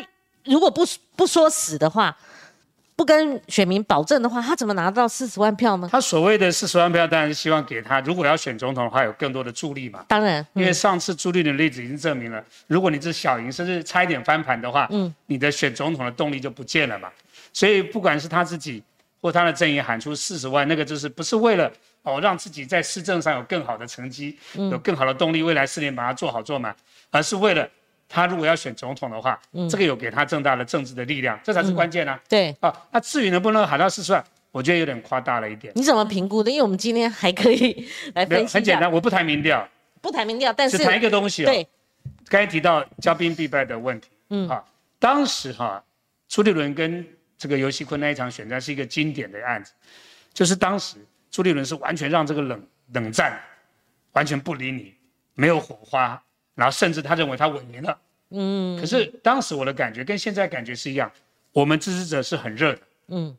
[0.44, 2.16] 如果不不说死的话。
[2.96, 5.88] 不跟选民保证的话，他怎么拿到四十万票呢？
[5.92, 10.02] 他所谓的四十万票，当然是希望给他，如果要选总统的话，有更多的助力嘛。
[10.08, 17.10] 当然，因为上次朱立伦的例子已经证明了，如果你是小赢，甚至差一点翻盘的话，嗯，你的选总统的动力就不见了嘛。
[17.52, 18.82] 所以不管是他自己
[19.20, 21.70] 或他的阵营喊出四十万，那个就是不是为了
[22.02, 26.74] 哦让自己在市政上有更好的成绩，有更好的动力，未来四年把它做好做满，
[27.10, 27.68] 而是为了。
[28.08, 32.20] 他如果要选总统的话，这个有给他更大的政治的力量，这才是关键啊。
[32.28, 35.72] 对啊，那至于能不能喊到四十万，我觉得有点夸大了一点。
[35.74, 36.50] 你怎么评估的？
[36.50, 39.68] 因为我们今天还可以来分析很简单，我不谈民调，
[40.00, 41.46] 不谈民调，但是只谈一个东西哦。
[41.46, 41.66] 对，
[42.28, 44.08] 刚才提到骄兵必败的问题。
[44.30, 44.66] 嗯，好，
[44.98, 45.82] 当时哈，
[46.28, 47.04] 朱立伦跟
[47.36, 49.72] 这个尤熙坤那一场选战是一个经典的案子，
[50.32, 50.96] 就是当时
[51.30, 53.40] 朱立伦是完全让这个冷冷战
[54.12, 54.94] 完全不理你，
[55.34, 56.22] 没有火花。
[56.56, 57.96] 然后甚至他认为他稳赢了，
[58.30, 61.08] 嗯，可是当时我的感觉跟现在感觉是一样，
[61.52, 63.36] 我们支持者是很热的，嗯，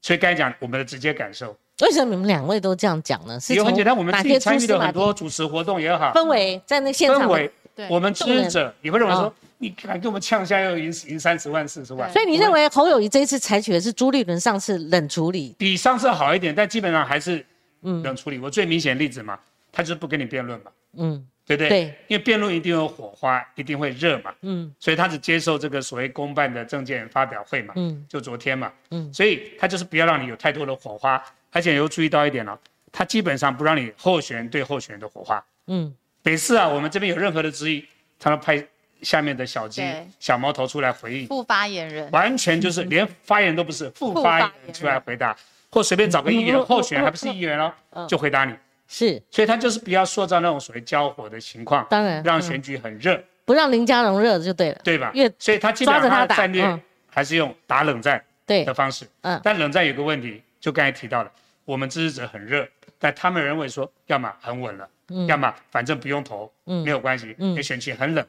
[0.00, 1.54] 所以该讲我们的直接感受。
[1.82, 3.40] 为什么你们两位都这样讲呢？
[3.40, 7.52] 是很简单，我们自己参与了很多主持活动也好，氛围在那现场，氛围，
[7.88, 17.44] 我们支持者也会认为说，你敢跟我们呛下要赢赢三十万四十万，所以你认为侯友谊这一次采取的是朱立伦上次冷处理，比上次好一点，但基本上还是
[17.82, 18.02] 嗯。
[18.02, 18.38] 冷处理。
[18.38, 19.38] 我最明显例子嘛，
[19.72, 21.26] 他就是不跟你辩论嘛，嗯。
[21.50, 21.68] 对不对？
[21.68, 24.32] 对，因为辩论一定有火花，一定会热嘛。
[24.42, 27.74] 嗯，所以他只接受这个所谓公办的证件发表会嘛。
[27.76, 28.72] 嗯，就昨天嘛。
[28.92, 32.56] 嗯，所以他就是不要让你有太多的火花，而且又注意到一点了，
[32.92, 35.44] 他基本上不让你候选人对候选人的火花。
[35.66, 37.84] 嗯，每次啊，我们这边有任何的质疑，
[38.20, 38.64] 他都派
[39.02, 39.82] 下面的小鸡、
[40.20, 41.26] 小毛头出来回应。
[41.26, 45.36] 副发言人完全就是 连发言人都不是，副发言人出来回答，
[45.68, 47.58] 或随便找个议员候选人，还不是议员
[47.90, 48.54] 哦，就回答你。
[48.92, 55.12] 是，所以他就是不要塑造那种所谓交火的情况，当然让选举很热，不让林佳荣热就对了，对吧？
[55.38, 61.30] 所以他基本上他的战略还是用打冷战的方式，嗯，但冷战有个问题，就刚才提到了，
[61.64, 62.66] 我们支持者很热，
[62.98, 64.88] 但他们认为说，要么很稳了，
[65.28, 68.26] 要么反正不用投，嗯，没有关系，嗯，选情很冷，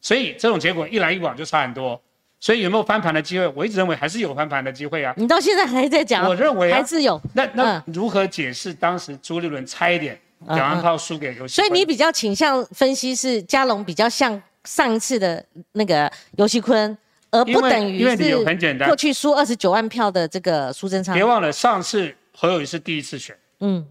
[0.00, 2.00] 所以这种结果一来一往就差很多。
[2.40, 3.48] 所以有没有翻盘的机会？
[3.48, 5.12] 我一直认为还是有翻盘的机会啊！
[5.16, 7.20] 你到现在还在讲，我认为还是有。
[7.34, 11.56] 那那如何解释当时朱立伦差一点两万炮输给游戏？
[11.56, 16.96] 所以你比较倾向分析是嘉龙比较像上一次的那个游戏坤，
[17.32, 21.12] 而不等于是很简单过去输二十九万票的这个苏贞昌。
[21.16, 23.84] 别忘了上次侯友谊是第一次选，嗯，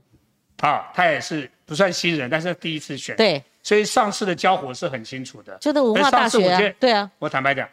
[0.62, 7.67] 啊，他也是不算新人，但是第一次选，对，所以上次的交火是很清楚的，就是文化大学啊，对啊，我坦白讲。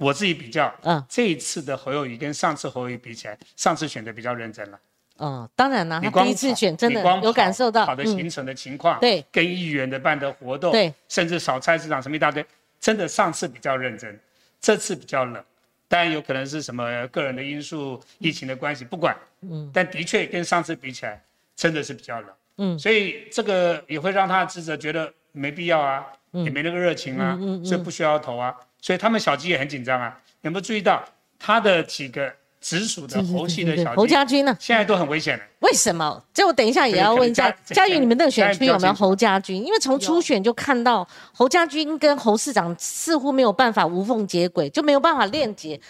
[0.00, 4.80] 我自己比较，嗯，这一次的侯友谊跟上次侯友谊比起来，上次选的比较认真了。
[5.18, 12.42] 嗯，当然了，你第一次选真的有感受到好的行程的情况，对，跟议员的办的活动，对，甚至扫菜市场什么一大堆，
[12.80, 14.18] 真的上次比较认真，
[14.58, 15.44] 这次比较冷。
[15.86, 21.22] 当然有可能是什么个人的因素、疫情的关系，不管，嗯，但的确跟上次比起来，
[21.54, 22.30] 真的是比较冷。
[22.56, 28.56] 嗯，所以这个也会让他的支持者觉得没必要啊，也没那个热情啊，所以不需要投啊。
[28.80, 31.04] 所以他们小鸡也很紧张啊，有没有注意到
[31.38, 34.56] 他的几个直属的侯系的小侯家军呢？
[34.60, 35.44] 现在都很危险了。
[35.60, 36.22] 为什么？
[36.32, 39.56] 这我等一下也要问一下嘉宇，你们那个选区有没有侯家军？
[39.64, 45.80] 因为从初选就看到侯家军跟侯市长似乎没有办法无缝接轨，就没有办法链接，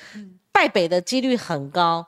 [0.53, 2.07] 败北的几率很高。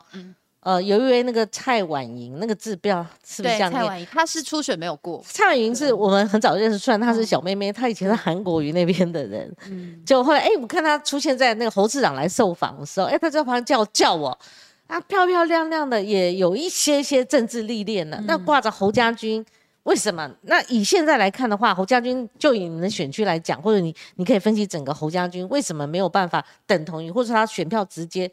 [0.63, 5.21] 呃，有一位那个蔡婉莹那个字不知道是不是这样念，蔡婉莹她是初选没有过。
[5.27, 14.39] 蔡婉莹是我们很早认识，虽然她是小妹妹，她以前是韩国瑜那边的人，嗯， 就后来哎，我看她出现在那个侯市长来受访的时候，哎，她在旁边叫叫我，
[14.87, 18.23] 啊，漂漂亮亮的，也有一些些政治历练了。
[18.29, 19.45] 那挂着侯家军，
[19.83, 20.31] 为什么？
[20.43, 28.31] 那以现在来看的话，侯家军就以你们的选区来讲，或者你你可以分析整个侯家军为什么没有办法等同于，或者说他选票直接。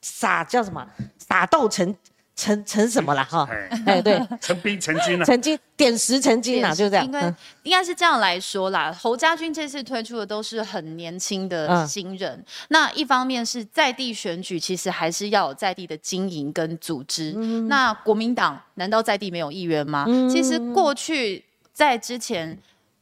[0.00, 0.86] 撒叫什么？
[1.28, 1.94] 撒豆成
[2.34, 3.24] 成成什么了？
[3.24, 3.48] 哈，
[3.84, 7.04] 哎，对，成兵成金了，成金点石成金了，就这样。
[7.04, 8.92] 应该应该是这样来说啦。
[8.92, 12.44] 侯家军这次推出的都是很年轻的新人。
[12.68, 17.32] 那一方面是在地选举，其实还是要有在地的经营跟组织。
[17.68, 20.06] 那国民党难道在地没有议员吗？
[20.30, 22.58] 其实过去在之前。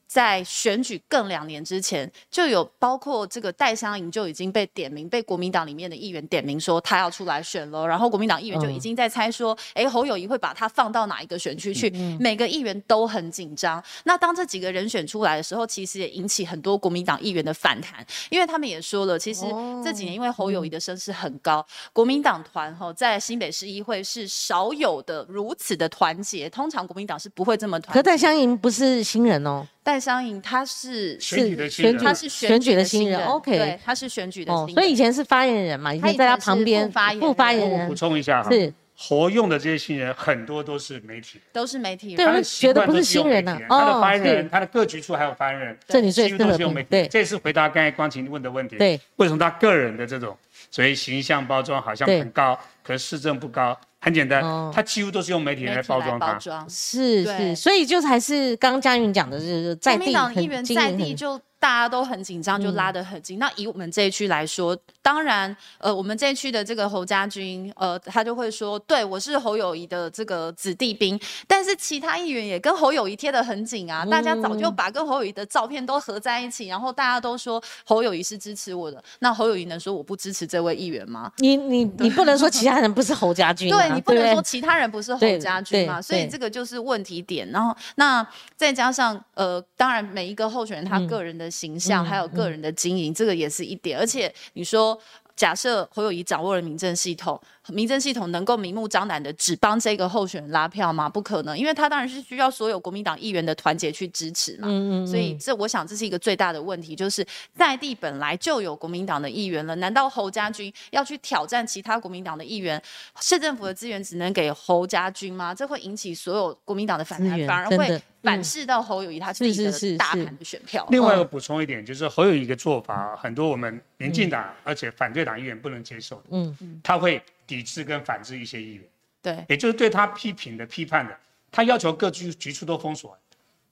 [0.07, 11.90] 在选举更两年之前，就有包括这个戴香莹就已经被点名，被国民党里面的议员点名说他要出来选了，然后国民党议员就已经在猜说，哎，侯友谊会把他放到哪一个选区去？
[12.21, 13.83] 每个议员都很紧张。
[14.05, 19.45] 那当这几个人选出来的时候，其实也引起很多国民党议员的反弹，因为他们也说了，其实
[19.85, 27.92] 这几年因为侯友谊的声势很高，国民党团哈在新北市议会是少有的如此的团结，通常国民党是不会这么团。
[27.95, 29.66] 可戴香莹不是新人哦。
[29.87, 37.87] 戴商颖，他是选举的新人，他是选举的新人，OK，对，他是选举的新人，所以以前是发言人嘛，以前在他旁边副发言人。
[37.87, 38.72] 补充一下哈，是。
[38.99, 43.57] 活用的这些新人很多都是媒体，都是媒体，对，觉得不是新人呢。
[43.68, 46.88] 他的发言人，他的各局处还有发言人，这你最都是用媒体。
[46.90, 48.77] 对，这是回答刚才光晴问的问题。
[48.77, 50.37] 对，为什么他个人的这种
[50.70, 53.79] 所以形象包装好像很高，可是市政不高？
[54.07, 54.40] 很简单，
[54.73, 56.38] 它几乎都是用媒体来包装它，
[56.69, 61.40] 是是，所以就还是刚刚嘉云讲的，就是在地很在地就。
[61.59, 63.38] 大家都很紧张，就拉得很近。
[63.38, 71.19] 那以我们这一区来说，当然，呃，我们这一区的这个侯家军，呃，他就会说，对我是侯友谊的这个子弟兵。
[71.49, 79.03] 但是其他议员也跟侯友谊贴得很紧啊，大家早就把跟侯友谊的照片都合在一起，然后大家都说侯友谊是支持我的。
[79.21, 81.33] 那侯友谊能说我不支持这位议员吗？
[81.38, 86.03] 你你你不能说其他人不是侯家军， 对你不能说其他人不是侯家军嘛？
[86.03, 87.51] 所以这个就是问题点。
[87.51, 88.25] 然后那
[88.57, 91.46] 再加上呃，当然每一个候选人他个人的。
[91.51, 93.99] 形象还有个人的经营，这个也是一点。
[93.99, 94.99] 而且你说，
[95.35, 97.41] 假设侯友谊掌握了民政系统。
[97.68, 101.09] 民政系统能够明目张胆的只帮这个候选人拉票吗？
[101.09, 104.68] 不可能，因为他当然是需要所有国民党议员的团结去支持嘛。
[104.68, 105.07] 嗯嗯。
[105.07, 112.81] 所以这我想这是一个最大的问题，就是在地本来就有国民党的议员了，难道侯家军要去挑战其他国民党的议员？
[113.20, 115.55] 市政府的资源只能给侯家军吗？
[115.55, 120.87] 这会引起所有国民党的反弹，反而会反噬到侯友谊他自己的大盘的选票。
[120.90, 126.22] 另外一个补充一点，就是侯友谊的做法，很多我们民进党而且反对党议员不能接受。
[126.31, 126.81] 嗯嗯。
[126.83, 127.22] 他会。
[127.47, 128.85] 抵制跟反制一些议员，
[129.23, 131.17] 对，也就是对他批评的、批判的，
[131.51, 133.17] 他要求各局局处都封锁，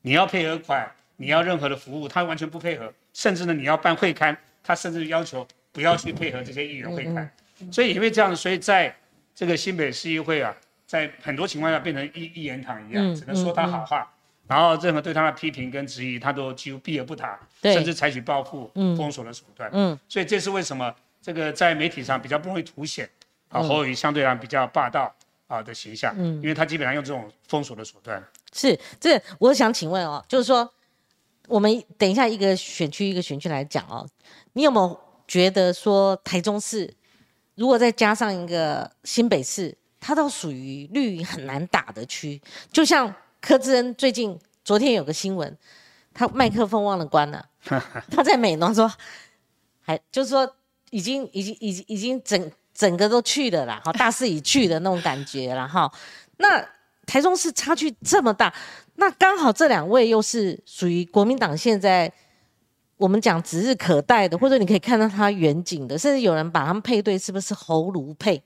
[0.02, 7.30] 你要配合款，你要任何的服务，他完全不配合，甚至呢，你要办会刊，他甚至要求不要去配合这些议员会刊，
[7.72, 8.94] 所以因为这样，所以在
[9.34, 10.54] 这个新北市议会啊，
[10.86, 14.08] 在很多情况下变成一一言堂一样，只能说他好话，
[14.46, 23.08] 然后任何对他的批评跟质疑，他都几乎避而不谈，甚至采取报复、封锁的手段，嗯，所以这是为什么这个在媒体上比较不容易凸显。
[23.54, 25.14] 啊，侯友谊相对来比较霸道
[25.46, 28.22] 啊的形象，嗯，因为他基本上用这种封锁的手段。
[28.52, 30.68] 是，这我想请问哦，就是说，
[31.46, 34.04] 我们等一下一个选区一个选区来讲哦，
[34.54, 36.92] 你有没有觉得说台中市
[37.54, 42.42] 如果再加上一个新北市，它都属于绿很难打的区？
[42.72, 45.56] 就像柯志恩最近昨天有个新闻，
[46.12, 47.48] 他麦克风忘了关了，
[48.10, 48.92] 他在美农说，
[49.80, 50.56] 还就是说
[50.90, 52.50] 已经已经已经已经整。
[52.74, 55.90] 整个都去了啦，哈， 大势已去的那种感觉了哈。
[56.38, 56.62] 那
[57.06, 58.52] 台中市差距这么大，
[58.96, 62.10] 那刚好这两位又是属于国民党现在
[62.96, 68.42] 我们讲指日可待的，或者你可以看到他远景的，甚至有人把他们配对，是不是侯卢配？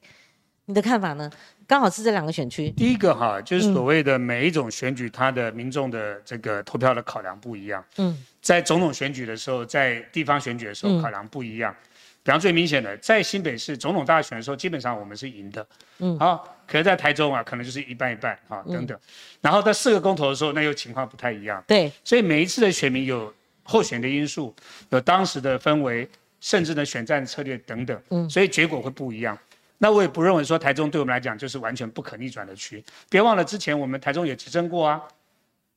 [0.67, 1.31] 你的看法呢？
[1.67, 2.71] 刚好是这两个选区。
[2.71, 7.85] 第一个哈，就是所谓的每一种选举，它的民众的这个投票的考量不一样。
[7.99, 11.75] 嗯，在总统选举的时候，在地方选举的时候考量不一样。
[12.22, 15.66] 比方最明显的，在新北市总统大选的时候，基本上我们是赢的，
[15.98, 18.98] 嗯，好，可是在台中啊，可能就是一半一半啊，等等。
[19.40, 21.64] 然后在四个公投的时候，那又情况不太一样。
[21.66, 24.54] 对，所以每一次的选民有候选的因素，
[24.90, 26.07] 有当时的氛围，
[26.40, 29.38] 甚至呢选战策略等等，嗯，所以结果会不一样。
[29.78, 32.85] 那我也不认为说台中对我们来讲就是完全不可逆转的区。
[33.09, 35.00] 别忘了之前我们台中也执政过啊，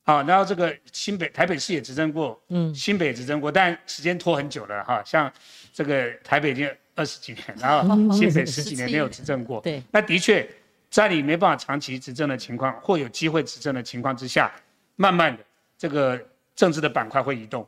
[0.04, 5.32] 啊，然后这个新北台北市也执政过，嗯，新北执政过，但时间拖很久了哈，像。
[5.72, 9.60] 这个台北已经二十几年，然后新北十几年没有执政过。
[9.60, 10.46] 对，那的确，
[10.90, 14.52] 在你没办法长期执政的情况，或有机会执政的情况之下，
[14.96, 15.42] 慢慢的
[15.78, 16.20] 这个
[16.54, 17.66] 政治的板块会移动。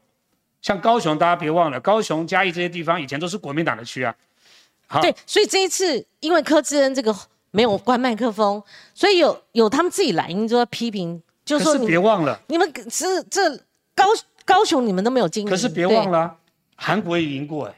[0.60, 4.14] 像高雄，大家别忘了，高雄、嘉义这些地方以前都是国民党的区啊。
[4.86, 7.14] 好，对，所以这一次因为柯志恩这个
[7.50, 8.62] 没有关麦克风，
[8.94, 13.56] 所以有有他们自己来，因就要批评，就是别忘了，你们是这
[13.94, 14.04] 高
[14.44, 15.50] 高雄你们都没有经历。
[15.50, 16.36] 可是别忘了，
[16.76, 17.74] 韩国也赢过哎。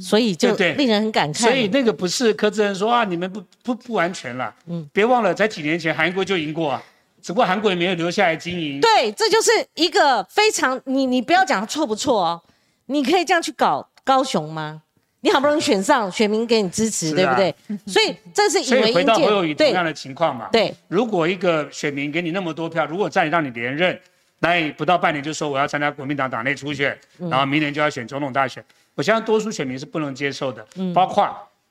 [0.00, 1.38] 所以就令人很感慨。
[1.38, 4.54] 所以那个不是柯志恩说啊，你们不不不完全了。
[4.66, 6.82] 嗯，别忘了，在几年前韩国就赢过啊，
[7.22, 8.80] 只不过韩国也没有留下来经营。
[8.80, 12.42] 对，这就是一个非常你你不要讲错不错哦，
[12.86, 14.82] 你可以这样去搞高雄吗？
[15.20, 17.54] 你好不容易选上， 选民给你支持，对不对？
[17.86, 20.48] 所以这是所以回到侯友谊同样的情况嘛。
[20.52, 23.98] 对，如果一个选民给你那么多票，如果再让你连任，
[24.40, 28.62] 那不到半年就说我要参加国民党党内初选，然后明年就要选总统大选，
[28.94, 31.24] 我相信多数选民是不能接受的，嗯包括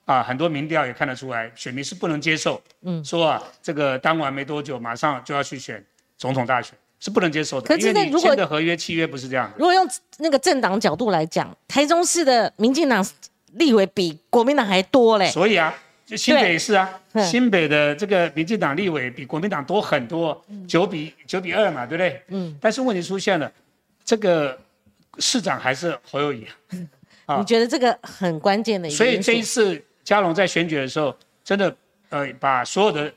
[0.05, 5.83] 啊很多民调也看得出来，选民是不能接受，嗯，说啊这个当完没多久马上就要去选
[6.17, 7.67] 总统大选，是不能接受的。
[7.67, 13.05] 可是如果的合约契约不是这样的，如果用那个政党角度来讲，台中市的民进党
[13.53, 15.73] 立委比国民党还多嘞，所以啊。
[16.05, 22.21] 就新北市啊，新北的这个民进党立委比国民党多很多，九比九比二嘛，对不对？
[22.27, 22.53] 嗯。
[22.59, 23.49] 但是问题出现了，
[24.03, 24.59] 这个
[25.19, 26.51] 市长还是侯友谊啊。
[27.37, 28.89] 你觉得这个很关键的？
[28.89, 31.75] 所以这一次嘉龙在选举的时候，真的
[32.09, 33.13] 呃把所有的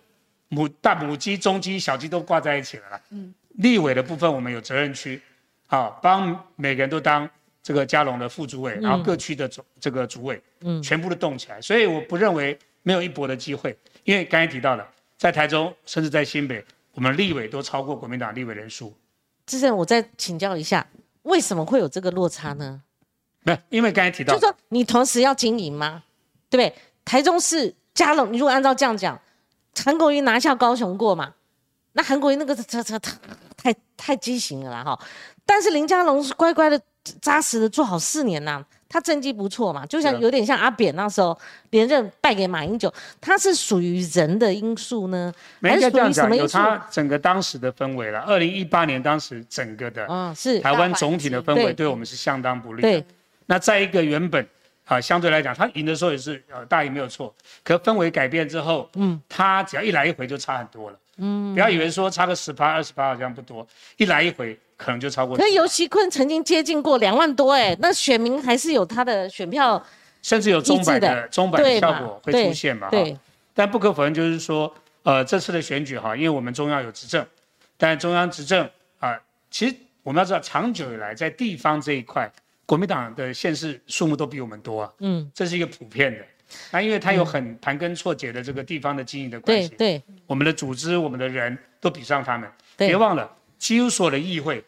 [0.49, 3.01] 母大母鸡、中鸡、小鸡都挂在一起了啦。
[3.11, 3.35] 嗯。
[3.55, 5.21] 立委的部分我们有责任区，
[5.67, 7.29] 好帮每个人都当
[7.63, 11.61] 这个嘉龙的副主委，然后各区的总这个主委，嗯，全部都动起来。
[11.61, 12.59] 所以我不认为。
[12.87, 14.89] 没有一搏的机会，因为刚才提到了，
[15.19, 18.95] 在台中甚至在新北，我们立委都超过国民党立委人数。
[19.45, 20.87] 志胜，我再请教一下，
[21.23, 22.81] 为什么会有这个落差呢？
[23.47, 26.03] 没，因为刚才提到，就说你同时要经营吗？
[26.51, 26.75] 对不对？
[27.05, 29.19] 台中市加了，你如果按照这样讲，
[29.85, 31.33] 韩国瑜拿下高雄过嘛？
[31.93, 33.13] 那韩国瑜那个这这太
[33.57, 34.99] 太太畸形了啦哈。
[35.47, 36.79] 但是林佳龙是乖乖的、
[37.23, 38.65] 扎实的做好四年呐。
[38.89, 41.37] 他政绩不错嘛，就像有点像阿扁那时候
[41.71, 46.57] 连任败给马英九，他是属于人的因素呢，还是属于什么因素？
[46.57, 48.21] 有他整个当时的氛围了。
[48.21, 53.05] 二零一八年当时整个的，嗯，是台湾总体的氛围对我们是相当不利的。
[53.47, 54.47] 那再一个原本
[54.85, 57.35] 啊相对来讲，他赢的时候也是呃大赢没有错，
[57.65, 60.99] 可氛围改变之后，嗯，他只要一来一回就差很多了。
[61.19, 63.67] 嗯，不要以为说差个十八二十八好像不多，
[63.97, 64.59] 一来一回。
[64.79, 65.39] 可能就超过。
[65.39, 69.83] 可尤其坤曾经接近过两万多哎，那选民还是有他的选票，
[70.21, 72.91] 甚至有中百的中百的效果会出现嘛？
[72.91, 73.17] 对。
[73.55, 74.71] 但不可否认，就是说，
[75.03, 77.27] 呃，这次的选举哈，因为我们中央有执政，
[77.79, 78.69] 但中央执政
[78.99, 79.19] 啊，
[79.51, 82.31] 其实我们要知道，长久以来在地方这一块，
[82.67, 84.93] 国民党的县市数目都比我们多啊。
[84.99, 85.31] 嗯。
[85.33, 86.19] 这是一个普遍的，
[86.71, 89.69] 那因为它有很盘根错节的这个地方的经营的关系。
[89.71, 90.03] 对对。
[90.27, 92.47] 我们的组织，我们的人都比上他们。
[92.77, 93.33] 别忘了。
[93.59, 94.63] 几乎所有的议会，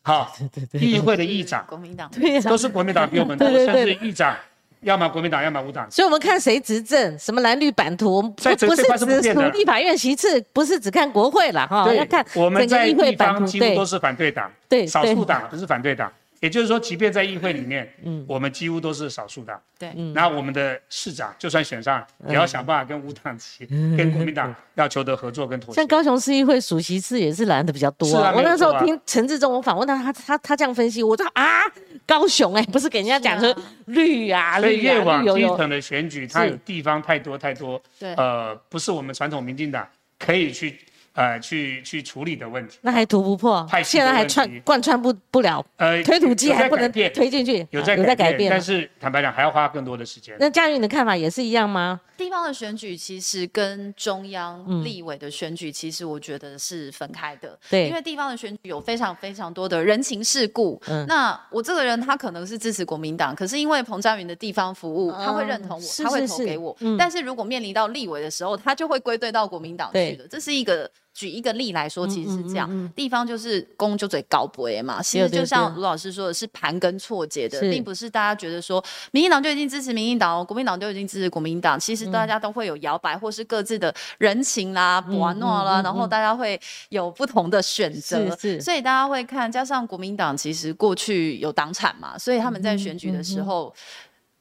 [0.00, 0.34] 好，
[0.72, 4.34] 议会的议长，国民党，对都是国民党比我们多，甚至议长，
[4.80, 5.86] 要么国民党，要么无党。
[5.90, 16.10] 所以，我们看谁执政，什么蓝绿版图，不不是只土地法院席次，不是只看国会了哈，要看我们在地方几乎都是反对党，对，少数党不是反对党。
[16.40, 19.60] 也就是说，即便在议会里面，嗯，我们几乎都是少数党。
[19.78, 25.80] 对，那我们的市长就算选上，也要想办法跟无党籍、跟国民党要求得合作跟妥协。
[25.80, 28.16] 像高雄市议会主席次也是蓝的比较多。
[28.18, 31.62] 啊，我那时候听陈志忠，我访问他，他他他这样分析，我说啊，
[32.06, 33.54] 高雄哎，不是给人家讲说
[33.86, 39.86] 绿啊，所以越往基层的选举，它有地方太多太多，对，呃，不是我们传统民进党
[40.18, 40.78] 可以去。
[41.18, 50.36] 呃，去去处理的问题，那还突不破，现在还穿贯穿不不了，呃，推土机还不能推进去，有在有在改变，但是坦白讲还要花更多的时间。
[50.38, 52.00] 那嘉云的看法也是一样吗？
[52.16, 57.58] 地方的选举其实跟中央立委的选举，其实我觉得是分开的。
[57.68, 60.80] 对，因为地方的选举有非常非常多的人情世故。
[60.86, 66.76] 嗯，那我这个人他可能是支持国民党，可是因为彭佳云的地方服务，他会认同我，他会投给我。
[66.96, 70.28] 但是如果面临到立委的时候，他就会归队到国民党去的。
[70.28, 70.88] 这是一个。
[71.14, 75.02] 举一个例来说，其实是这样，地方就是公就嘴高博嘛。
[75.02, 81.78] 其实就像卢老师说的，是盘根错节的，并不是大家觉得说，民进党就已经支持民进党，国民党就已经支持国民党。
[81.78, 88.28] 其实大家都会有摇摆，或是各自的人情啦、博诺啦，然后大家会有不同的选择。
[88.60, 93.74] 所以大家会看，加上国民党其实过去有党产嘛，所以他们在选举的时候。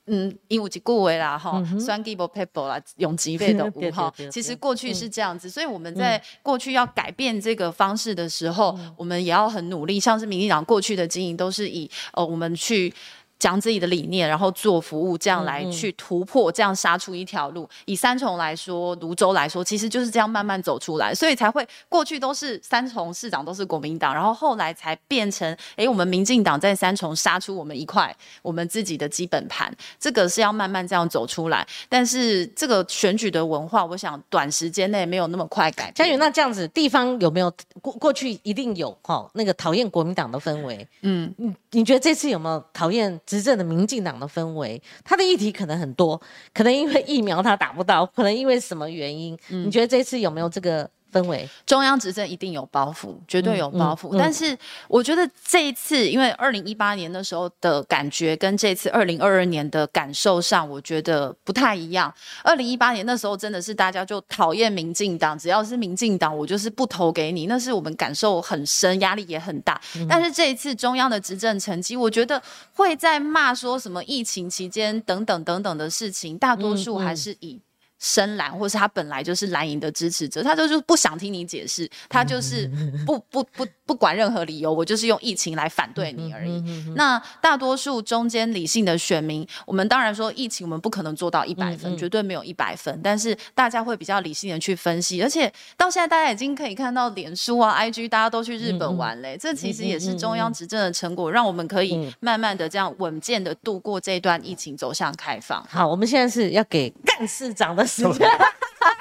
[0.07, 4.11] 嗯，鹦鹉及顾维啦，哈，双 give or paper 啦，用几倍的五哈。
[4.31, 9.99] 其实过去是这样子，所以我们在过去要改变这个方式的时候，我们也要很努力。
[9.99, 12.93] 像是民进党过去的经营，都是以呃我们去。
[13.39, 17.69] 讲自己的理念，然后做服务，这样来去突破，这样杀出一条路。
[17.85, 31.65] 以三重来说，泸州来说，其实就是这样慢慢走出来，所以才会过去都是三重市长都是国民党，然后后来才变成，哎，我们民进党在三重杀出我们一块我们自己的基本盘，这个是要慢慢这样走出来。
[31.87, 35.91] 但是这个选举的文化，我想短时间内没有那么快改。
[35.93, 40.87] 嘉宇，那这样子地方有没有过过去一定有哈那个讨厌国民党的氛围？
[41.01, 43.19] 嗯，你你觉得这次有没有讨厌？
[43.27, 46.19] 执政的民进党的氛围，他的议题可能很多，
[46.53, 49.37] 可能因为疫苗他打不到，可能因为什么原因？
[49.49, 54.17] 你觉得这次有没有这个氛围，中央执政一定有包袱，绝对有包袱。
[54.17, 62.13] 但是我觉得这一次，因为二零一八年的时候的感觉跟这次二零二二年的感受上，我觉得不太一样。
[62.43, 67.47] 二零一八年那时候真的是大家就讨厌民进党，只要是民进党，我就是不投给你。
[67.47, 69.79] 那是我们感受很深，压力也很大。
[70.09, 72.41] 但是这一次中央的执政成绩，我觉得
[72.73, 77.59] 会在骂说什么疫情期间等等等等的事情，大多数还是以。
[77.99, 82.69] 深蓝，或是他本来就是蓝营的支持者，他就是不想听你解释，他就是
[83.05, 86.63] 不不不不管任何理由，我就是用疫情来反对你而已。
[86.95, 105.65] 那大多数中间理性的选民，我们当然说疫情我们不可能做到一百分，绝对没有一百分，但是大家会比较理性的去分析，而且到现在大家已经可以看到脸书啊、IG，大家都去日本玩嘞，这其实也是中央执政的成果，让我们可以慢慢的这样稳健的度过这段疫情，走向开放。
[105.67, 107.86] 好，我们现在是要给干事长的。
[107.87, 108.29] 时间，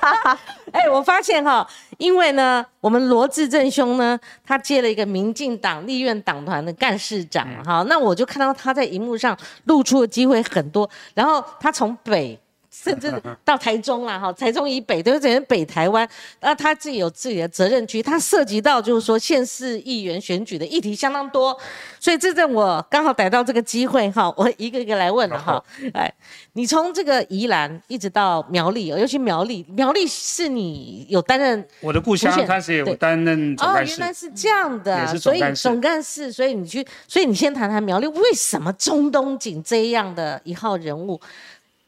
[0.73, 1.67] 哎，我发现哈，
[1.99, 12.41] 因为呢，我们罗志正兄呢，他接了一个民进党立院党团的干事长，哈，那我就看到他在荧幕上露出的机会很多，然后他从北。
[12.85, 13.11] 甚至
[13.43, 16.07] 到台中啦，哈，台中以北都是整个北台湾，
[16.41, 21.57] 那他自己有自己的责任区，他涉及到就是说县市议员选举的议题相当多，
[21.99, 25.63] 所以这阵我刚好逮到这个机会哈，我一个一个来问了哈，
[25.95, 26.13] 哎，
[26.53, 41.19] 你从这个宜兰一直到苗栗，尤其苗栗，苗栗是你有担任我的故乡，开始有担任总干事，哦，原来是这样的，所以总干事，所以你去，所以你先谈谈苗栗为什么中东锦这样的一号人物。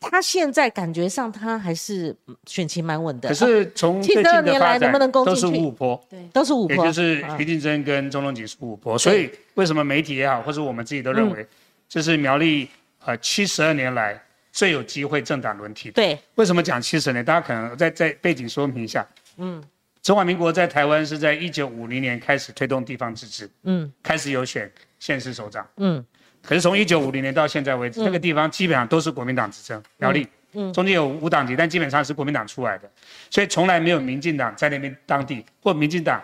[0.00, 2.14] 他现在感觉上，他还是
[2.46, 3.28] 选情蛮稳的。
[3.28, 5.40] 可是从七十二年来，能不能攻进去？
[5.42, 6.76] 都是五坡，对，都是五坡。
[6.76, 11.44] 也就是徐定珍跟钟东锦是五坡，所以为什么媒体也好，或者我们自己都认为，
[11.88, 12.68] 这是苗栗
[13.04, 14.20] 呃七十二年来
[14.52, 15.90] 最有机会政党轮替。
[15.90, 17.24] 对，为什么讲七十年？
[17.24, 19.06] 大家可能在在背景说明一下。
[19.36, 19.62] 嗯，
[20.02, 24.70] 中华民国在台湾是在一九五零年开始推动地方自治，嗯，开始有选
[25.00, 26.04] 县市首长，嗯。
[26.48, 32.90] 可是从一九五零年到现在为止，那个地方基本上都是国民党执政，苗栗，嗯，中间有无党籍，但基本上是国民党出来的，
[33.28, 36.22] 所以从来没有民进党在那边当地或民进党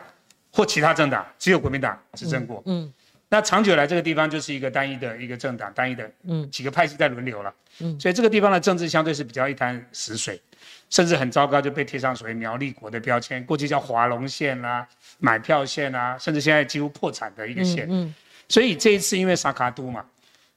[0.51, 2.91] 或其他政党，只有国民党执政过，嗯，
[3.29, 10.41] 那长久来这个地方就是一个单一的一个政党，单一的，嗯，几个派系在轮流了，嗯，所以这个地方的政治相对是比较一潭死水，
[10.89, 18.15] 甚至很糟糕，就被贴上所谓苗栗国的标签，过去叫华龙县啦、买票县啦，甚至现在几乎破产的一个县，嗯，
[18.49, 20.03] 所以这一次因为沙卡都嘛。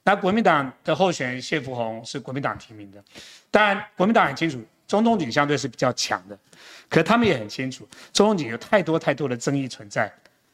[0.08, 3.04] 那国民党的候选人谢福洪是国民党提名的，
[3.50, 6.38] 当然国民党很清楚，中东锦相对是比较强的，
[6.88, 10.10] 可他们也很清楚，中东锦有太多太多的争议存在，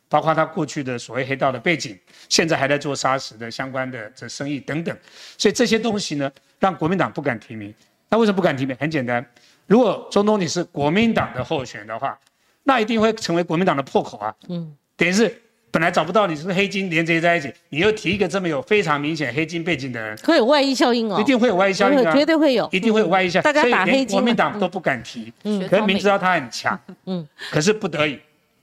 [0.09, 1.97] 包括他过去的所谓黑道的背景，
[2.29, 4.99] 现在还在做砂石的相关的这生意等等，
[5.39, 6.29] 所以这些东西呢，
[6.59, 7.73] 让国民党不敢提名。
[8.09, 8.77] 那为什么不敢提名？
[8.81, 9.25] 很简单，
[9.69, 12.19] 如果中东锦是国民党的候选人的话，
[12.65, 15.43] 那一定会成为国民党的破口啊，嗯，等于是。
[15.75, 23.43] 本来找不到你是黑金连接在一起，你又提一个这么有非常明显黑金背景的人，会有外溢效应哦，一定会有外溢效应啊，绝对会有，一定会有外溢效应。
[23.43, 28.13] 大家打黑金，国民党都不敢提，嗯，可是明知道他很强，嗯，可是不得已，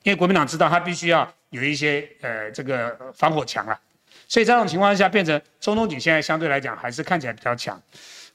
[0.03, 3.78] 因为国民党知道他必须要有一些呃这个防火墙啊，
[4.30, 7.78] 所以这种情况下变成中东锦现在相对来讲还是看起来比较强，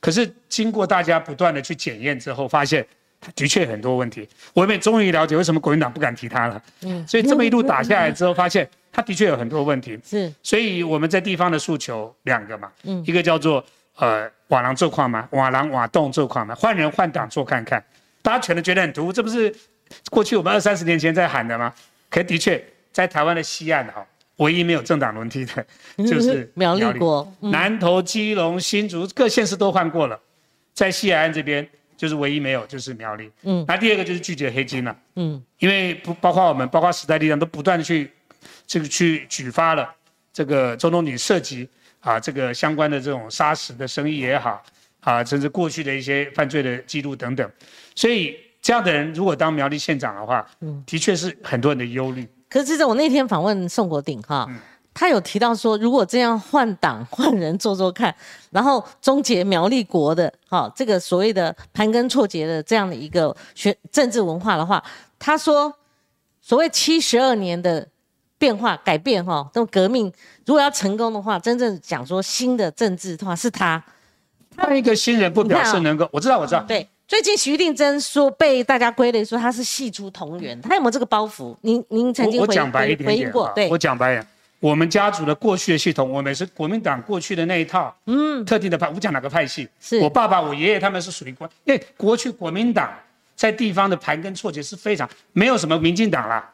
[0.00, 2.86] 可是经过大家不断的去检验之后，发现。
[3.34, 6.62] 的确很多问题，我们终于了解为什么国民党不敢提他了。
[6.82, 9.98] 嗯，所以这么一路打下来之后，发现他的确有很多问题。
[10.04, 13.64] 是，所以我们在地方的诉求两个嘛，嗯，一个叫做
[13.96, 17.82] 呃瓦郎做矿嘛，瓦郎瓦洞做矿嘛，换人换党做看看，
[18.22, 19.52] 大家可能觉得很突兀，这不是
[20.10, 21.72] 过去我们二三十年前在喊的吗？
[22.08, 22.62] 可的确
[22.92, 24.06] 在台湾的西岸哈，
[24.36, 30.20] 唯一没有政党轮替的，就是苗栗国，南投、基隆、新竹各县市都换过了，
[30.72, 31.66] 在西海岸这边。
[31.96, 33.30] 就是唯一没有，就是苗栗。
[33.42, 34.96] 嗯，那第二个就是拒绝黑金了。
[35.14, 38.10] 嗯，因为不包括我们，包括时代力量都不断的去，
[38.66, 39.88] 这个去举发了
[40.32, 41.68] 这个周东锦涉及
[42.00, 44.62] 啊这个相关的这种砂石的生意也好，
[45.00, 47.50] 啊甚至过去的一些犯罪的记录等等，
[47.94, 52.28] 所以这样的人如果当苗栗县长的话，嗯，的确是很多人的忧虑。
[52.48, 54.48] 可是我那天访问宋国鼎哈。
[54.98, 58.14] 他有提到说，如果这样换党换人做做看，
[58.50, 64.82] 然后终结苗栗国的哈这个所谓的盘根错节的这样的一个学政治文化的话，
[65.18, 65.70] 他说
[66.40, 67.86] 所谓七十二年的
[68.38, 70.10] 变化改变哈，这种革命
[70.46, 73.84] 如果要成功的话，真正讲说新的政治的话是他
[74.56, 76.64] 换一个新人不表示能够，我知道我知道。
[76.66, 81.54] 对，最近徐定珍说被大家归类说他是系出同源，他有没有这个包袱？
[81.60, 83.52] 您您曾经回回应过？
[83.54, 84.26] 对，我讲白一点。
[84.66, 89.68] 我们家族的过去的系统，我们是国民党过去的那一套，嗯，特定的派，我讲哪个派系？
[89.78, 92.92] 是我爸爸、我爷爷他们是属于国，因为过去国民党
[93.36, 96.52] 在地方的盘根错节是非常没有什么民进党啦。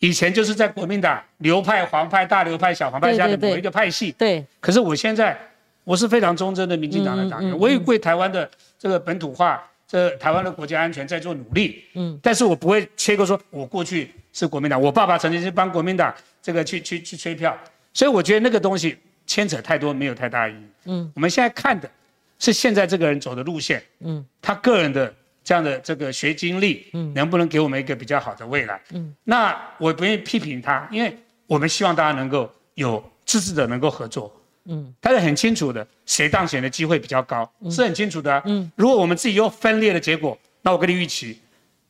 [0.00, 4.10] 以前就是在国民党流派、黄派、大流派、小黄派下的某一个派系。
[4.18, 4.44] 对。
[4.58, 5.38] 可是我现在
[5.84, 11.84] 我是非常忠贞的民进党的党员，我也为台湾的这个本土化、这台湾的国家安全在做努力。
[11.94, 12.18] 嗯。
[12.20, 16.12] 但是我不会切割说，我过去是国民党，我爸爸曾经是帮国民党
[16.42, 17.56] 这个去去去吹票，
[17.92, 20.64] 所以我觉得那个东西牵扯太多，没有太大意义。
[20.84, 21.12] 嗯。
[21.14, 21.90] 我们现在看的。
[22.42, 25.14] 是现在这个人走的路线，嗯，他个人的
[25.44, 28.80] 这样的这个学经历，嗯，能不能给我们一个比较好的未来？
[28.94, 31.14] 嗯，那我不愿意批评他，因为
[31.46, 34.34] 我们希望大家能够有支持者能够合作，
[34.64, 41.38] 嗯，他是很清楚的，谁当选的机会比较高，是很清楚的，嗯，如果我们自己又分裂的结果，那我跟你预期，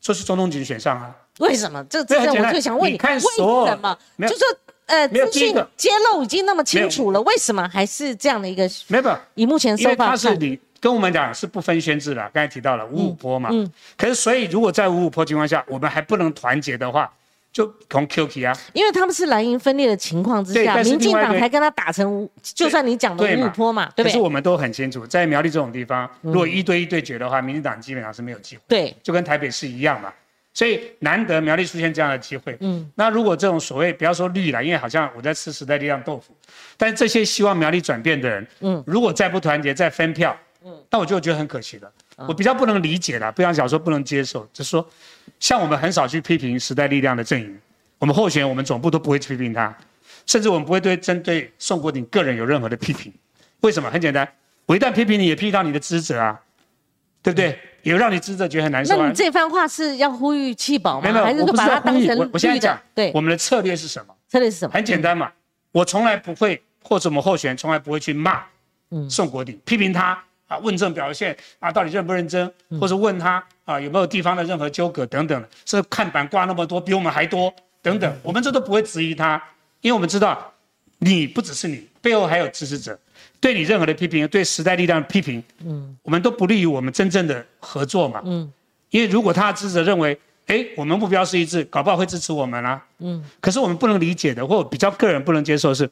[0.01, 1.15] 说是中东局选上啊？
[1.41, 1.85] 为什么？
[1.91, 3.99] 这这我就想问你，为什么？
[4.21, 4.47] 就说。
[4.87, 8.69] 呃，资讯揭露已经那么清楚了，为什么还是这样的一个？
[8.89, 13.51] 没有，以目前收发是你跟我们讲是不分宣制的，刚才提到了五五坡嘛。
[13.53, 13.71] 嗯。
[13.97, 17.09] 可是，所以如果在五五坡情况下，我们还不能团结的话，
[17.53, 18.53] 就从 QK 啊。
[18.73, 24.05] 因为他们是蓝营分裂的情况之下，民进党才跟他打成五，就算你讲的五五坡嘛，对不对？
[24.07, 28.63] 可是我们都很清楚，在苗栗这种地方，如果一对一对决的话，民进党基本上是没有机会。
[28.67, 28.97] 对。
[29.05, 30.13] 就跟台北市一样嘛。
[30.53, 36.37] 所以难得苗栗出现这样的机会，嗯，那如果这种所谓不要说绿了，因为好像我在吃时代力量豆腐，
[36.77, 41.91] 但这些希望苗栗转变的人，嗯，如果再不团结再分票，嗯，那我就觉得很可惜了。
[42.29, 44.87] 我比较不能理解的，不想讲说不能接受，就是说，
[45.39, 47.59] 像我们很少去批评时代力量的阵营，
[47.99, 49.75] 我们候选人我们总部都不会去批评他，
[50.27, 53.11] 甚至我们不会对针对宋国鼎个人有任何的批评。
[53.61, 53.91] 为什么？
[53.91, 54.31] 很简单，
[54.67, 56.39] 我一旦批评你，也批评到你的职责啊，
[57.23, 57.59] 对不对？
[57.83, 58.97] 有让你知着觉得很难受。
[58.97, 61.13] 那你这番话是要呼吁弃保吗？
[61.25, 64.15] 还是把它当成我我现在讲，对，我们的策略是什么？
[64.29, 64.73] 策略是什么？
[64.75, 65.31] 很简单嘛，
[65.73, 68.43] 我从来不会，或者我们候选人从来不会去骂，
[68.91, 77.53] 嗯，宋国鼎，批评他啊，问政表现啊，到底认不认真，或者问他啊，有没有地方的任何纠葛等等，是看板挂那么多，比我们还多
[77.83, 79.43] 等等，我们这都不会质疑他，
[79.81, 80.53] 因为我们知道，
[80.99, 82.99] 你不只是你，背后还有支持者。
[83.41, 88.53] 对你任何的批评，对时代力量的批评，嗯，我们都不利于我们真正的合作嘛，嗯，
[88.91, 95.89] 因为如果他的支持者认为，哎，我们目标是一致，搞不好会支持我们啊，嗯，可是我们不能理解的，或比较个人不能接受是，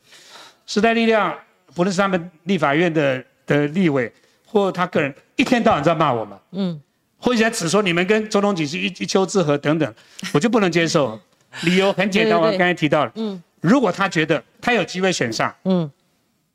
[0.67, 1.35] 时代力量
[1.75, 4.13] 不论是他们立法院的的立委，
[4.45, 6.79] 或他个人一天到晚在骂我们，嗯，
[7.17, 9.95] 或者只说你们跟周东锦是一一丘之貉等等，
[10.35, 11.19] 我就不能接受，
[11.63, 15.91] 理由很简单，我刚才提到了，嗯，如果他觉得他有机会选上，嗯。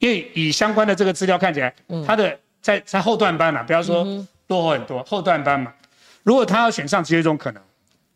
[0.04, 1.74] 因为以相关的这个资料看起来，
[2.06, 4.04] 他的在在后段班嘛，不要说
[4.48, 5.72] 落后很多，后段班嘛。
[6.24, 7.64] 如果他要选上，只有一种可能，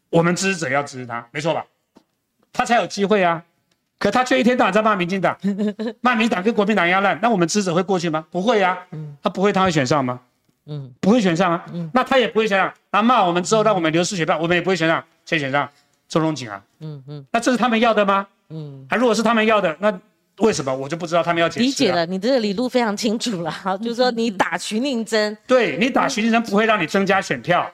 [0.09, 1.65] 我们支持者要支持他，没错吧？
[2.51, 3.41] 他才有机会啊。
[3.99, 5.35] 可他却一天到晚在骂民进党，
[6.01, 8.25] 骂民党跟国民党一样烂，那我们支持者会过去吗？
[8.29, 8.77] 不会呀。
[9.23, 10.19] 他不会，他会选上吗？
[10.65, 11.65] 嗯，不会选上啊。
[11.93, 12.73] 那他也不会选上。
[12.91, 15.01] 他骂我们之后，让我们流失选票，我们也不会选上。
[15.25, 15.69] 谁选上？
[16.09, 16.61] 周荣景啊。
[16.81, 17.25] 嗯嗯。
[17.31, 18.27] 那这是他们要的吗？
[18.49, 18.85] 嗯。
[18.89, 19.97] 还如果是他们要的，那。
[20.39, 21.65] 为什么我就不知道他们要解释？
[21.65, 23.49] 理解了，你这个理路非常清楚了。
[23.49, 27.71] 好，就是说你 打徐令珍，对你打徐令珍不会让你增加选票，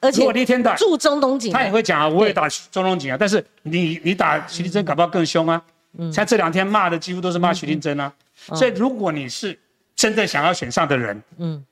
[0.00, 3.16] 而且如果你一天打助中东锦，他也会讲啊，我也打中东锦啊。
[3.18, 5.62] 但是你你打徐令珍，搞不好更凶啊。
[5.98, 8.12] 嗯，像这两天骂的几乎都是骂徐令珍啊。
[8.54, 9.56] 所以如果你是
[9.94, 11.64] 真正想要选上的人，嗯，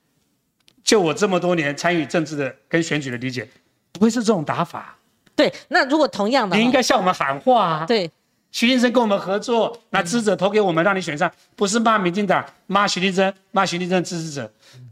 [0.84, 3.48] 就我这么多年参与政治的跟选举的理解，
[3.90, 4.96] 不会是这种打法。
[5.34, 7.84] 对，那如果同样的，你应该向我们喊话啊。
[7.86, 8.08] 对。
[8.50, 14.50] 徐立珍跟我们合作，那支持者投给我们，让你选上，不是骂民进党，骂徐立珍，骂徐立珍支持者，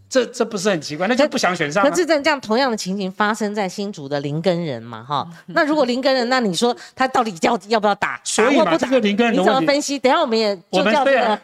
[0.09, 1.09] 这这不是很奇怪？
[1.09, 1.83] 那就不想选上。
[1.89, 8.21] 可是这样同样的情形发生在新竹的林根人嘛，哈，那如果林根人，那你说他到底要要不要打？
[8.23, 9.99] 所以嘛，这个林根人你怎么分析？
[9.99, 11.41] 等下我们也我们虽然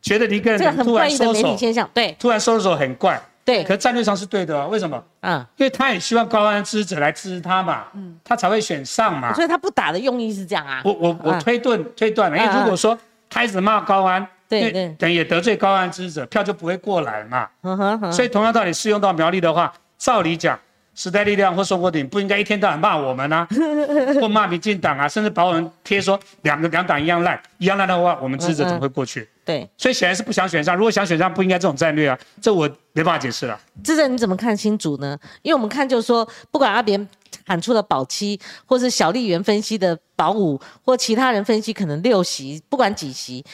[0.00, 1.56] 觉得林根人突然收手，
[1.94, 3.22] 对，突然收手很怪。
[3.44, 5.02] 对，可战略上是对的，啊为什么？
[5.20, 9.34] 嗯，因为他也希望高安支持者来支持他嘛，嗯，他才会选上嘛。
[9.34, 10.80] 所以他不打的用意是这样啊。
[10.84, 12.96] 我我我推断推断了，因为如果说
[13.28, 17.48] 开始骂高安，对对，等于也得罪高安支持者，票就不会过来嘛。
[17.62, 18.12] 嗯哼。
[18.12, 20.58] 所以同样道理适用到苗栗的话，照理讲，
[20.94, 23.48] 时代力量或宋国鼎不应该一天到晚骂我们啊，
[24.20, 29.28] 或骂民进党啊，甚至把我们贴说两个两党一样烂，一样烂的话，我们支持者怎么会过去？
[29.44, 30.76] 对，所以显然是不想选上。
[30.76, 33.58] 如果想选上，不应该这种战略啊，这我没办法解释了。
[33.82, 35.18] 智正你怎么看新竹呢？
[35.42, 37.08] 因为我们看就是说，不管阿扁
[37.44, 43.44] 喊出了保七，或是小丽媛分析的保五，或其他人分析可能六席，不管几席，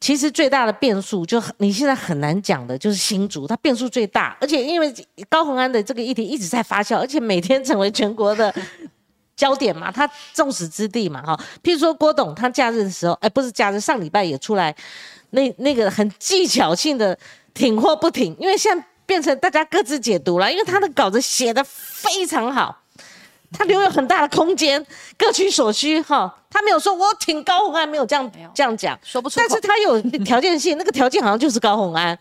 [0.00, 4.94] 其实最大的变数就你现在很难讲的，就是新竹，它变数最大，而且因为
[5.28, 8.54] 高鸿安的这个议题一直在发酵，而且每天成为全国的。
[9.38, 11.38] 焦点嘛，他众矢之的嘛，哈。
[11.62, 14.74] 譬如说郭董，他假日的时候，哎，不是假日，上礼拜也出来，
[15.30, 17.16] 那那个很技巧性的
[17.54, 22.82] 挺或不挺，因为现在变成大家各自解读了，因为他的稿子写的非常好，
[23.52, 24.84] 他留有很大的空间，
[25.16, 26.34] 各取所需哈。
[26.50, 29.36] 他没有说我挺高红安，没有这样这样讲，说不出。
[29.36, 32.18] 但是他有条件性，那个条件好像就是高红安。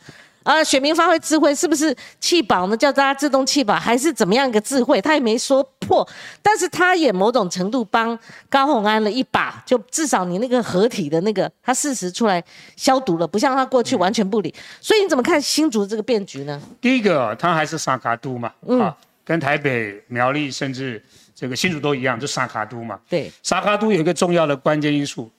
[0.47, 2.77] 啊，选民发挥智慧是不是弃保呢？
[2.77, 5.01] 叫大家自动弃保，还是怎么样一个智慧？
[5.01, 6.07] 他也没说破，
[6.41, 8.17] 但是他也某种程度帮
[8.47, 12.41] 高鸿安了一把，就至少你那个合体的那个，他事实出来
[12.77, 14.55] 消毒了，不像他过去完全不理。
[14.79, 16.61] 所以你怎么看新竹这个变局呢？
[16.79, 18.95] 第一个，他还是沙卡都嘛，啊，
[19.25, 21.03] 跟台北、苗栗甚至
[21.35, 22.97] 这个新竹都一样，就沙卡都嘛。
[23.09, 25.29] 对，沙卡都有一个重要的关键因素。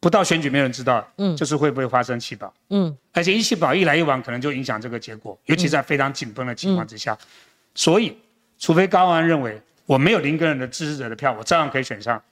[0.00, 7.18] 不到选举，没有人知道，嗯，就是会不会发生弃保，嗯，而且一弃保一来一往，可能就影响这个结果，尤其在非常紧绷的情况之下，
[7.74, 8.16] 所以，
[8.58, 12.22] 除非高安认为我没有林根人的支持者的票，我照样可以选上。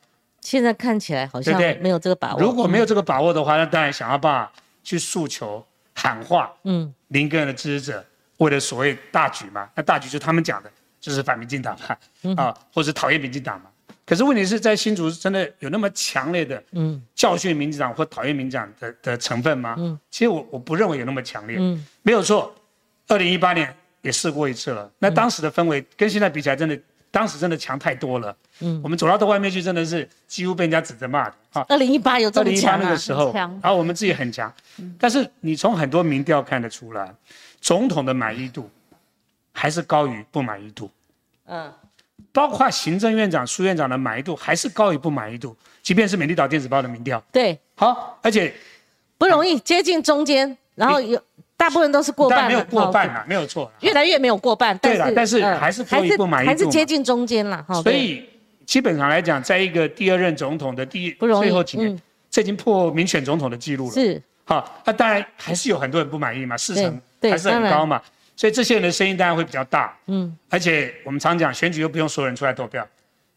[0.42, 2.40] 现在看起来好像没有这个把握。
[2.40, 4.52] 如果没有这个把握的话，那当然想要办法
[4.84, 8.04] 去诉求喊话，嗯，林根人的支持者
[8.36, 13.70] 为了所谓大局嘛，那大局就他们讲的，就是反民进党嘛，啊，或者讨厌民进党嘛。
[14.07, 19.74] 可是问题是在新竹真的有那么强烈的嗯教训民进党或讨厌民进党的的成分吗？
[19.76, 21.57] 嗯，其实我我不认为有那么强烈。
[21.59, 22.54] 嗯，没有错，
[23.09, 24.88] 二零一八年也试过一次了。
[25.00, 26.80] 那当时的氛围跟现在比起来，真的
[27.11, 28.36] 当时真的强太多了。
[28.61, 31.34] 嗯，我们走到到外面去，真的是几乎被人家指着骂的。
[31.54, 34.54] 啊，二零一八有这么强二零一八那个时候，然后我们自己很强。
[35.00, 37.12] 但是你从很多民调看得出来，
[37.61, 38.70] 总统的满意度
[39.52, 40.88] 还是高于不满意度。
[41.46, 41.72] 嗯。
[42.37, 47.18] 包括行政院长、苏院长的满意度还是高于不满意度，即便是美丽岛电子报的民调。
[47.32, 48.53] 对，好，而且
[49.16, 51.18] 不容易接近中间，然后有
[51.57, 54.76] 大部分都是过半，没有过半啊，没有错，越来越没有过半。
[54.76, 57.64] 对了，但是还是高于不满意度，还是接近中间了。
[57.82, 58.28] 所以
[58.66, 61.99] 基本上来讲，在一个第二任总统的第最后几年，
[62.30, 63.95] 这已经破民选总统的记录了。
[63.95, 67.99] 是，好，那当然还是有很多人不满意嘛，四成还是很高嘛。
[68.37, 72.87] 所以这些人的声音当然会比较大，嗯，而且我们常讲选举又不用所有人出来投票，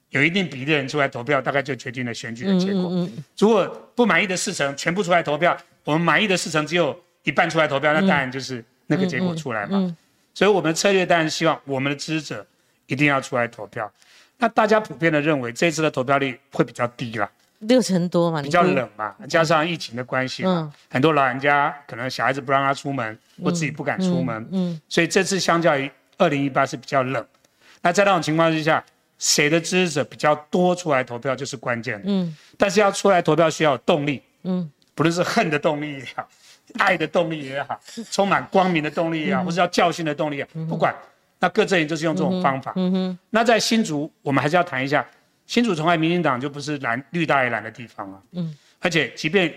[0.09, 3.09] 有一定比例的人出来投票，大概就决定了选举的结果。
[3.37, 9.95] 如果不满意的四成全部出来投票，我们满意的四成只有一半出来投票，那当然就是那个结果出来嘛。
[10.33, 12.45] 所以我们的策略当然希望我们的支持者
[12.87, 13.91] 一定要出来投票。
[14.37, 17.29] 那大家普遍的认为这次的投票率会比较低啦。
[17.59, 27.25] 六成多嘛，比较冷嘛，加上疫情的关系嘛，很多老人家可能小孩子不让他出门，或自己不敢出门，嗯，所以这次相较于二零一八是比较冷。
[27.81, 28.83] 那在那种情况之下，
[29.17, 36.25] 谁的支持者比较多出来投票就是关键嗯，但是要出来投票需要有动力，嗯，不论是恨的动力也好，
[36.79, 37.77] 爱的动力也好，
[38.09, 40.95] 充满光明的动力也好，或是要教训的动力也好，不管，
[41.39, 42.71] 那各阵营就是用这种方法。
[42.77, 45.05] 嗯哼，那在新竹，我们还是要谈一下。
[45.49, 49.51] 新竹从来民进党就不是蓝绿大于蓝的地方啊，嗯，而且即便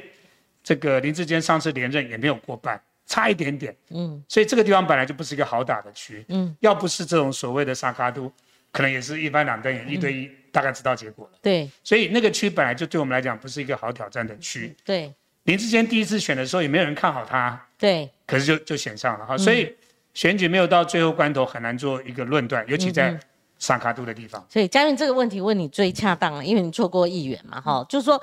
[0.64, 8.32] 这个林志坚上次连任也没有过半，差一点点，嗯，所以这个地方本来就不是一个好打的区，嗯，要不是这种所谓的沙卡都，
[8.70, 15.12] 可能也是一般两队一对一，大概知道结果了，对，所以那个区本来就对我们来讲不是一个好挑战的区，对，
[15.42, 19.26] 林志坚第一次选的时候也没有人看好他，对，可是就就选上了。
[19.26, 19.70] 哈，所以
[20.14, 23.20] 选举没有到最后关头很难做一个论断，尤其在。
[23.62, 28.20] 上卡度的地方，所以嘉韵这个问题问你最恰当了，因为你做过议员嘛，哈，就是说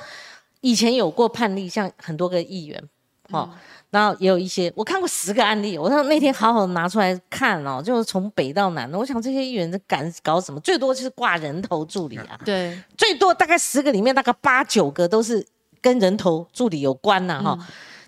[0.59, 2.83] 以前有过判例，像很多个议员，
[3.31, 3.49] 哈，
[3.89, 10.59] 然后也有一些我看过十个案例，我说那天好好拿出来看哦，就是从北到南的，我想这些议员在敢搞什么？
[10.59, 15.47] 最多就是挂人头助理啊，对，最多大概十个里面大概八九个都是
[15.79, 17.57] 跟人头助理有关呐，哈，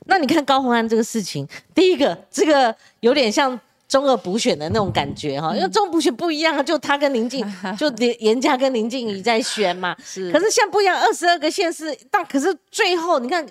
[0.05, 3.57] 那你看高鸿安这个事情，第一个这个有点像。
[3.91, 7.45] 中二补选的那种感觉哈，因为中补选不一样，就他跟林静，
[7.77, 9.93] 就严严家跟林静怡在选嘛。
[10.01, 10.31] 是。
[10.31, 13.45] 可是现在不一样，二十二个县市，但可是最后你看，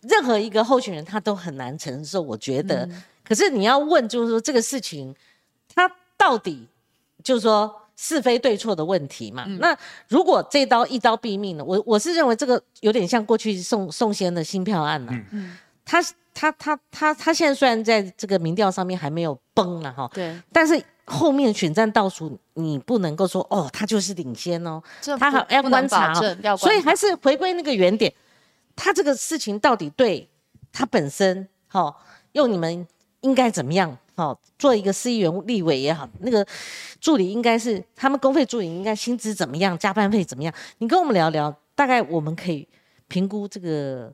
[0.00, 2.88] 任何一个候选人他都很难承受，我觉得。
[3.22, 5.14] 可是你要问，就是说这个事情，
[5.72, 6.66] 他到底
[7.22, 9.44] 就是说是非对错的问题嘛？
[9.60, 9.78] 那
[10.08, 15.12] 如果这刀一刀毙命了，我我是认为这个有点像过去宋宋先的新票案了。
[15.12, 15.56] 嗯嗯。
[15.84, 16.04] 他。
[16.34, 24.82] 他他他他现在虽然在这个民调上面还没有崩了哈，对，但是后面选战倒数，你不能够说哦，他就是领先哦，
[25.18, 28.12] 他还要观察哦，所以还是回归那个原点，
[28.74, 30.28] 他这个事情到底对
[30.72, 31.94] 他本身哈，
[32.32, 32.86] 用你们
[33.20, 36.44] 应该怎么样哈，做一个市议员立委也好，那个
[37.00, 40.52] 助理应该是他们公费助理应该薪资怎么样，加班费怎么样？
[40.78, 42.66] 你跟我们聊聊，大概我们可以
[43.06, 44.12] 评估这个。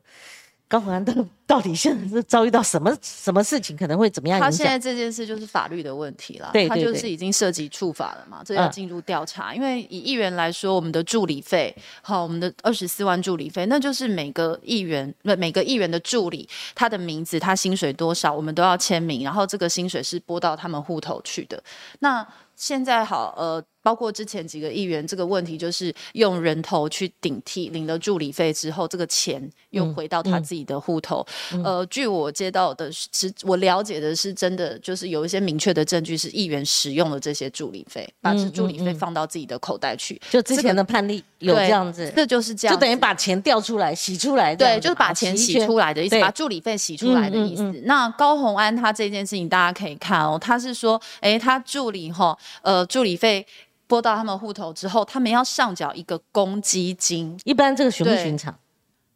[0.71, 1.13] 高鸿安到
[1.45, 4.79] 到底现在是遭遇到什么什么事情，可能会怎么样他现在？
[4.79, 9.53] 这件事就是法律的问题了，对对对他就是已经涉及处罚了嘛，这要嗯进入调查。
[9.53, 21.61] 因为以议员来说，我们的助理费，好，我们的二十四万助理费，那就是每个议员，不每个议员的助理，他的名字，他薪水多少，我们都要签名，然后这个薪水是拨到他们户头去的。
[21.99, 31.25] 那现在好，呃，包括之前几个议员，这个问题就是用人头去顶替，领了助理费之后，这个钱又回到他自己的户头。
[31.63, 40.19] 呃，据我接到的是，我了解的是，真的就是有一些明确的证据是议员使用了这些助理费，把这助理费放到自己的口袋去。
[40.29, 47.63] 就之前的判例有这样子，这就是这样，就等于把钱调出来、洗出来对，就是把钱洗出来的意思，把助理费洗出来的意思。
[47.85, 53.45] 那高红安他这件事情，大家可以看哦，他是说，哎，他助理哈，呃，助理费
[53.91, 58.57] 拨到他们户头之后，他们要上缴一个公积金，一般这个寻不对寻常？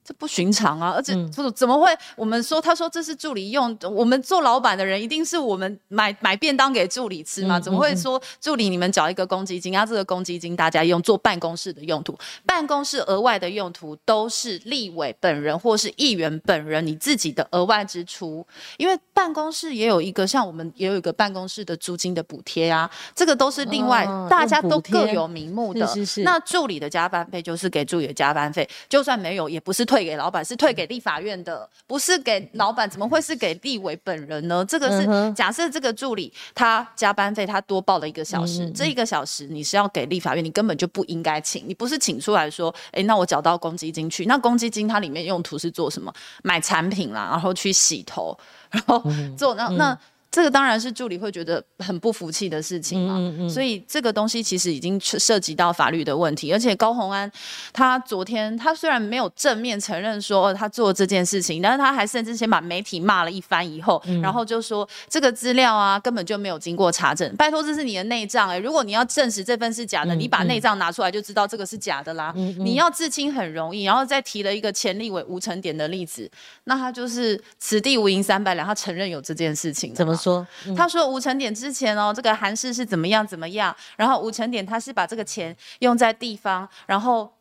[0.05, 0.91] 这不寻常啊！
[0.91, 1.89] 而且嗯不怎么会？
[2.15, 7.57] 我们说，他说这是助理用，我们做老板的人一定是我们买买便当给助理吃嘛？
[7.57, 9.83] 嗯怎么会说助理你们缴一个公积金，啊？
[9.83, 18.45] 这个公积金大家用做办公室的用途，办公室额外的用途都是立委本人或是议员本人你自己的额外支出，
[18.77, 25.85] 因为办公室也有一个像我们也有一个办公室的租金的补贴啊，这个都是另外、哦大家都各有名目的。
[25.87, 34.65] 是是是那助理的加班费就是给助理的加班费，就算没有，也不是退给老板，是退给立法院的，不是给老板，怎么会是给立委本人呢？
[34.67, 46.11] 这个是、嗯假设这个助理他加班费他多报了一个小时，这一个小时你是要给立法院，你根本就不应该请，你不是请出来说，哎，那我缴到公积金去，那公积金它里面用途是做什么？
[46.43, 48.37] 买产品啦，然后去洗头，
[48.71, 49.97] 然后嗯做那、那。
[50.35, 57.31] 这个当然是助理会觉得很不服气的事情嘛，嗯所以这个东西其实已经涉及到法律的问题，而且高洪安
[57.71, 76.29] 他昨天他虽然没有正面承认说、哦他做这件事情，但是他还甚至先把媒体骂了一番以后，然后就说这个资料啊根本就没有经过查证，拜托这是你的内账哎、如果你要证实这份是假的，你把内账拿出来就知道这个是假的啦，你要自清很容易，然后再提了一个前立委吴成点的例子，
[76.65, 80.47] 那他就是此地无银三百两，他承认有这件事情怎么说？
[80.75, 87.34] 他说五成点之前哦，这个韩氏是怎么样怎么样，然后五成点他是把这个钱用在地方，然后。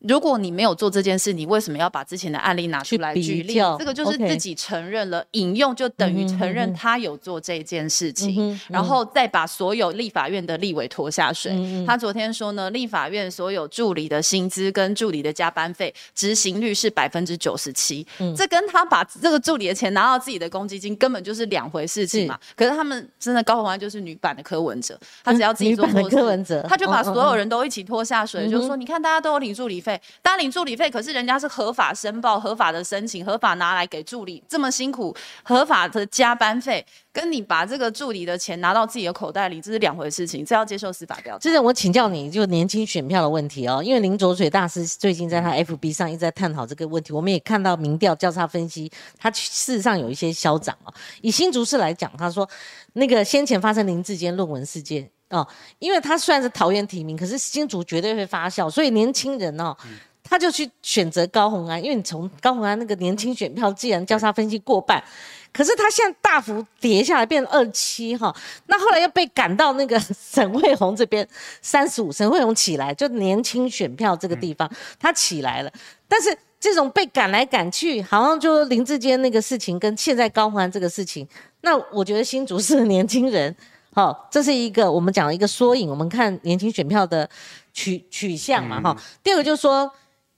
[0.00, 3.54] 如果你没有做这件事，你为什么要把之前的案例拿出来举例？
[3.78, 11.52] 这个就是自己承认了，引用就等于承认他有做这件事情，然后再把所有立法院的立委拖下水。
[11.86, 22.38] 他昨天说呢，立法院所有助理的薪资跟助理的加班费执行率是百分之九十七，这跟他把这个助理的钱拿到自己的公积金根本就是两回事情嘛。
[22.56, 26.64] 可是他们真的高虹安就是女版的柯文哲，他只要自己做柯文哲。
[26.68, 29.89] 他就把所有人都一起拖下水，就说你看大家都有领助理费，
[30.20, 41.38] 大家领助理费，可是人家是合法申报、合法的申请、合法拿来给助理，这么辛苦，合法的加班费，跟你把这个助理的钱拿到自己的口袋里，这是两回事情，这要接受司法调查。
[41.38, 50.92] 这是我请教你，就年轻选票的问题哦，因为林卓水大师最近在他 FB 上一直在探讨这个问题，我们也看到民调交叉分析，他事实上有一些消长哦。
[51.22, 52.48] 以新竹市来讲，他说
[52.94, 55.46] 那个先前发生林志坚论文事件哦，
[55.78, 59.76] 因为他虽然是桃园提名，可是新竹绝对会发酵，所以年轻人哦。
[60.22, 65.02] 他就去选择高红安，因为你从高红安那个年轻选票，既然交叉分析过半，
[65.52, 68.32] 可是他现在大幅跌下来，变成二七哈。
[68.66, 71.26] 那后来又被赶到那个 沈惠宏这边
[71.62, 74.70] 三十五，沈惠宏起来，就年轻选票这个地方，
[75.00, 75.72] 他起来了。
[76.06, 81.26] 但是这种被赶来赶去，好像就林志坚那个事情跟现在高虹安这个事情，
[81.62, 83.56] 那我觉得新竹是年轻人。
[83.92, 85.90] 好，这是一个我们讲的一个缩影。
[85.90, 87.28] 我们看年轻选票的
[87.72, 89.90] 取取向嘛，哈、第二个就是说，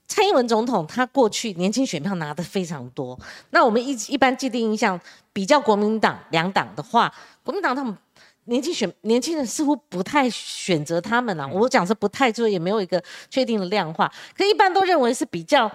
[0.07, 3.17] 蔡英文总统他过去年轻选票拿的非常多。
[3.51, 4.99] 那我们一一般既定印象，
[5.31, 7.95] 比较国民党两党的话，国民党他们
[8.45, 11.47] 年轻选年轻人似乎不太选择他们啊。
[11.47, 15.71] 我讲是不太，就是也没有一个确定的量化，可一般都认为是比较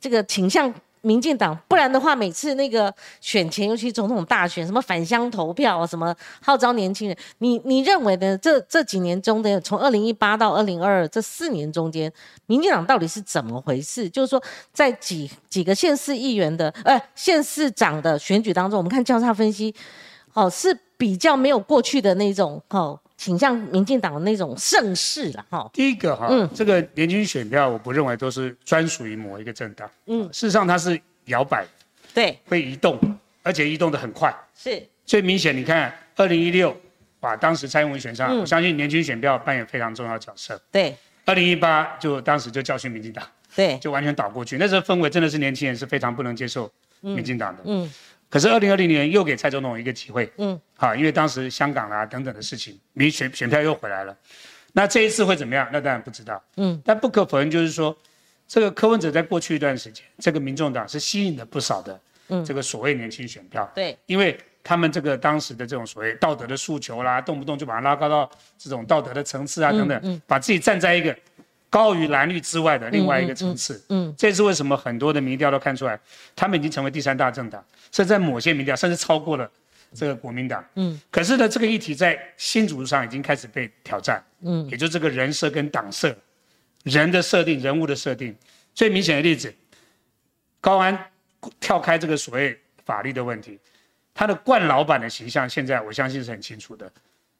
[0.00, 0.74] 这个倾向。
[1.04, 8.36] 民进党，不然的话，每次那个选前，尤其总统大选，什么返乡投票啊，什么号召年轻人，你你认为呢？
[8.38, 12.10] 这这几年中的，从二零一八到二零二二这四年中间，
[12.46, 14.08] 民进党到底是怎么回事？
[14.08, 14.42] 就是说，
[14.72, 19.74] 在几几个县市议员的，呃，县市长的选举当中，我们看交叉分析，
[20.32, 25.70] 哦，是比较没有过去的那种哦，倾向民进党的那种盛世了哈。
[25.72, 31.64] 第一个哈，嗯这个年轻选票，我不认为都是专属于某一个政党，嗯事实上它是摇摆，
[32.12, 32.98] 对，会移动，
[33.42, 34.34] 而且移动的很快。
[34.56, 36.76] 是，最明显，你看二零一六
[37.20, 40.60] 把当时蔡英文选上，嗯我相信年轻选票扮演非常重要的角色。
[40.70, 40.94] 对
[41.24, 47.62] 二零一八就当时就教训民进党，对，就完全倒过去，那时候氛围真的是年轻人是非常不能接受民进党的。
[47.64, 47.90] 嗯。
[48.34, 50.28] 可是二零二零年又给蔡总统一个机会。
[50.38, 50.60] 嗯。
[50.76, 54.16] 好，因为当时香港啊等等的事情，民选选票又回来了。
[54.72, 55.68] 那这一次会怎么样？
[55.72, 56.42] 那当然不知道。
[56.56, 56.82] 嗯。
[56.84, 57.96] 但不可否认，就是说，
[58.48, 63.70] 这个柯文哲在过去一段时间，这个民众党是吸引了不少的嗯这个所谓年轻选票。
[63.72, 63.96] 对。
[64.06, 68.28] 因为他们这个当时的这种所谓道德的诉求啦，动不动就把它拉高到
[68.58, 71.16] 这种道德的层次啊等等，把自己站在一个
[71.74, 73.84] 高于蓝绿之外的另外一个层次。
[73.88, 74.14] 嗯。
[74.16, 75.98] 这是为什么很多的民调都看出来，
[76.36, 79.50] 他们已经成为第三大政党，甚至在某些民调甚至超过了。
[79.96, 86.12] 这个国民党，嗯，可是呢，这个议题在新组织上已经开始被挑战，嗯，也就这个人设跟党设，
[86.82, 88.34] 人的设定、人物的设定。
[88.74, 89.54] 最明显的例子，
[90.60, 90.98] 高安
[91.60, 93.56] 跳开这个所谓法律的问题，
[94.12, 96.90] 他的冠老板的形象，现在我相信是很清楚的，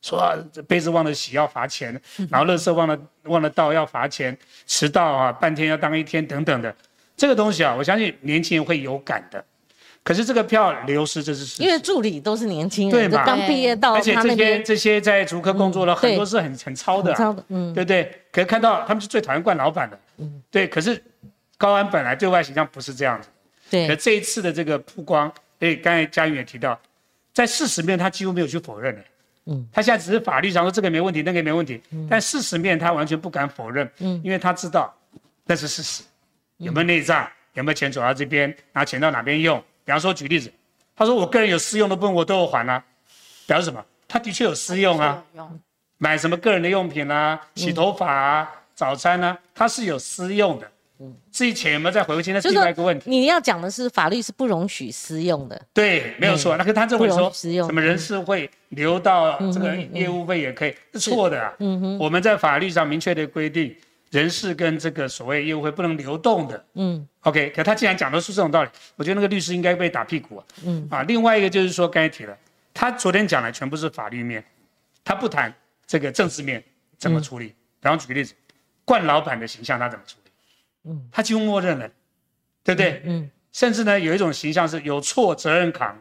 [0.04, 0.22] 说
[0.68, 1.98] 杯子忘了洗要罚钱，
[2.28, 4.36] 然后垃圾忘了忘了倒要罚钱，
[4.66, 6.74] 迟到啊半天要当一天等等的，
[7.16, 9.42] 这个东西啊，我相信年轻人会有感的。
[10.02, 18.12] 可是这个票流失，这是因为助理都是年轻人，对刚毕业到而且这些这些在竹科工作了很多是很很糙的，糙的，嗯，对不对？
[18.30, 20.68] 可是看到他们是最讨厌惯老板的，嗯，对。
[20.68, 21.02] 可是
[21.56, 23.28] 高安本来对外形象不是这样子，
[23.70, 23.88] 对。
[23.88, 26.78] 可这一次的这个曝光，哎，刚才嘉云也提到，
[27.32, 29.02] 在事实面他几乎没有去否认的，
[29.46, 34.94] 嗯，他现在只是法律上说这个没问题，那个没问题，嗯但事实面他完全不敢否认，嗯，因为他知道
[35.44, 36.02] 那是事实，
[36.58, 39.62] 有没有内账，有没有钱走到这边，拿钱到哪边用。
[39.84, 40.50] 比方说，举例子，
[40.96, 42.82] 他说我个人有私用的部分我都有还啊，
[43.46, 43.84] 表示什么？
[44.08, 45.22] 他的确有私用啊，
[45.98, 50.70] 买什么个人的用品啊，洗头发啊，早餐啊，他是有私用的。
[51.04, 53.10] 嗯，至于钱有没有再回去，那是另外一个问题。
[53.10, 55.60] 你要讲的是法律是不容许私用的。
[55.72, 56.56] 对，没有错。
[56.56, 61.52] 那个他这会说什么人事会留到这个业务费也可以，是错的啊。
[61.58, 63.74] 嗯哼，我们在法律上明确的规定。
[64.10, 72.38] 人事跟这个所谓业务会不能流动的，嗯，OK，可他既然讲的是这种道理，我觉得那个律师应该被打屁股啊，嗯啊，另外一个就是说刚才提了，
[72.72, 74.44] 他昨天讲的全部是法律面，
[75.02, 75.52] 他不谈
[75.84, 76.62] 这个政治面
[76.96, 77.52] 怎么处理。
[77.80, 78.34] 然后举个例子，
[78.84, 80.23] 冠老板的形象他怎么处理？
[80.84, 81.88] 嗯，他几乎默认了，
[82.62, 83.02] 对不对？
[83.04, 86.00] 嗯，甚至呢有一种形象是有错责任扛，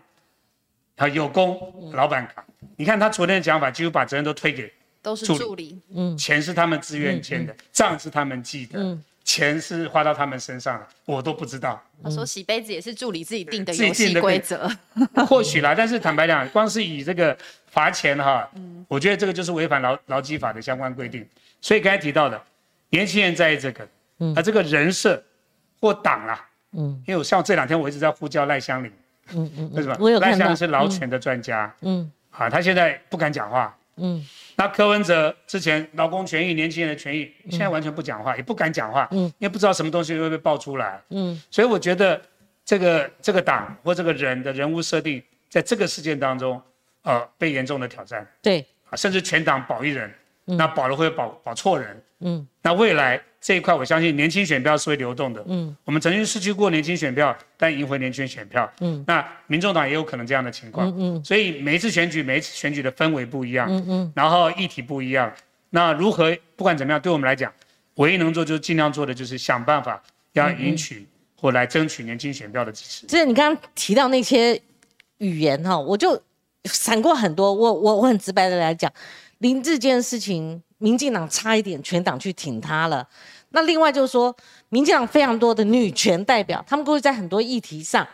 [0.97, 2.43] 啊有功老板扛。
[2.77, 4.71] 你看他昨天的讲法，几乎把责任都推给。
[5.01, 11.83] 都是助理，嗯，钱是他们自愿签的，账是他们记的，嗯，钱是花到他们身上了，我都不知道。
[12.01, 14.71] 他说洗杯子也是助理自己定的游戏规则，
[15.27, 21.27] 或许啦，但是坦白讲，光是以这个罚钱哈，嗯，我觉得这个就是违反劳劳基法的相关规定。
[21.59, 22.41] 所以刚才提到的，
[22.91, 23.85] 年轻人在意这个，
[24.23, 25.21] 嗯，啊，这个人设
[25.81, 28.91] 或党啊，嗯，因为我像这两天我一直在呼叫赖香林，
[29.33, 30.19] 嗯嗯，为什么？
[30.19, 33.75] 赖香林是劳权的专家，嗯，啊，他现在不敢讲话。
[33.97, 42.19] 嗯，那柯文哲之前劳工权益、年轻人的权益，现在完全不讲话，也不敢讲话，嗯，因为不知道什么东西会被爆出来，嗯，所以我觉得
[42.65, 46.59] 这个这个党或这个人的人物设定，在这个事件当中，
[47.03, 50.11] 呃，被严重的挑战，对，啊，甚至全党保一人，
[50.45, 53.21] 那保了会保保错人，嗯，那未来。
[53.45, 55.43] 这一块我相信年轻选票是会流动的。
[55.49, 58.71] 嗯，我们曾经失去过年轻选票，但赢回年轻选票。
[58.79, 60.87] 嗯，那民众党也有可能这样的情况。
[60.91, 63.67] 嗯嗯，所以每一次选举，每一次选举的氛围不一样。
[63.69, 65.29] 嗯嗯，然后议题不一样。
[65.71, 67.51] 那如何不管怎么样，对我们来讲，
[67.95, 70.01] 唯一能做就是尽量做的就是想办法
[70.31, 71.05] 要赢取
[71.35, 73.05] 或来争取年轻选票的支持。
[73.07, 74.57] 就是你刚刚提到那些
[75.17, 76.17] 语言哈，我就
[76.63, 77.53] 闪过很多。
[77.53, 78.89] 我我我很直白的来讲，
[79.39, 80.63] 林志坚的事情。
[80.83, 83.07] 民进党差一点全党去挺他了，
[83.51, 84.35] 那另外就是说，
[84.67, 88.05] 民进党非常多的女权代表，他们过去在很多议题上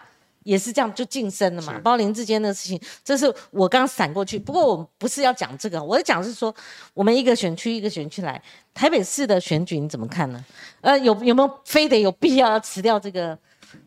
[0.43, 1.74] 也是这样就晋升了嘛。
[1.80, 4.38] 包括林志坚的事情，这是我刚闪过去。
[4.38, 6.53] 不过我不是要讲这个，我要讲是说，
[6.93, 8.39] 我们一个选区一个选区来，
[8.72, 10.45] 台北市的选举你怎么看呢？
[10.82, 13.36] 呃，有有没有非得有必要要辞掉这个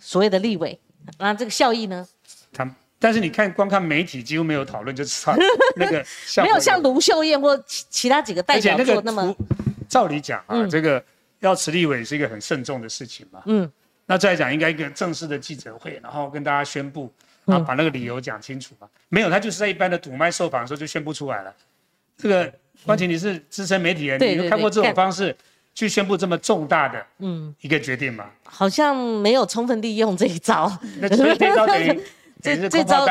[0.00, 0.76] 所谓的立委？
[1.18, 2.04] 那这个效益呢？
[2.52, 2.68] 他。
[3.02, 5.34] 但是你看，光看媒体几乎没有讨论，就知道
[5.74, 9.34] 那个没有像卢秀燕或其其他几个代表做那么。
[9.88, 11.04] 照理讲啊，这个
[11.40, 13.42] 要持立委是一个很慎重的事情嘛。
[13.46, 13.68] 嗯。
[14.06, 17.12] 那再讲，应该一个正式的记者会，然后跟大家宣布，
[17.46, 18.86] 啊，把那个理由讲清楚嘛。
[19.08, 21.52] 没有，他就是在一般的堵麦受访的时候就宣布出来了。
[22.16, 22.52] 这个
[22.86, 25.36] 关晴，你是资深媒体人，你有看过这种方式
[25.74, 28.30] 去宣布这么重大的嗯一个决定吗？
[28.44, 30.70] 好像没有充分利用这一招。
[31.00, 32.00] 那这一招等于。
[32.42, 33.06] 这这招，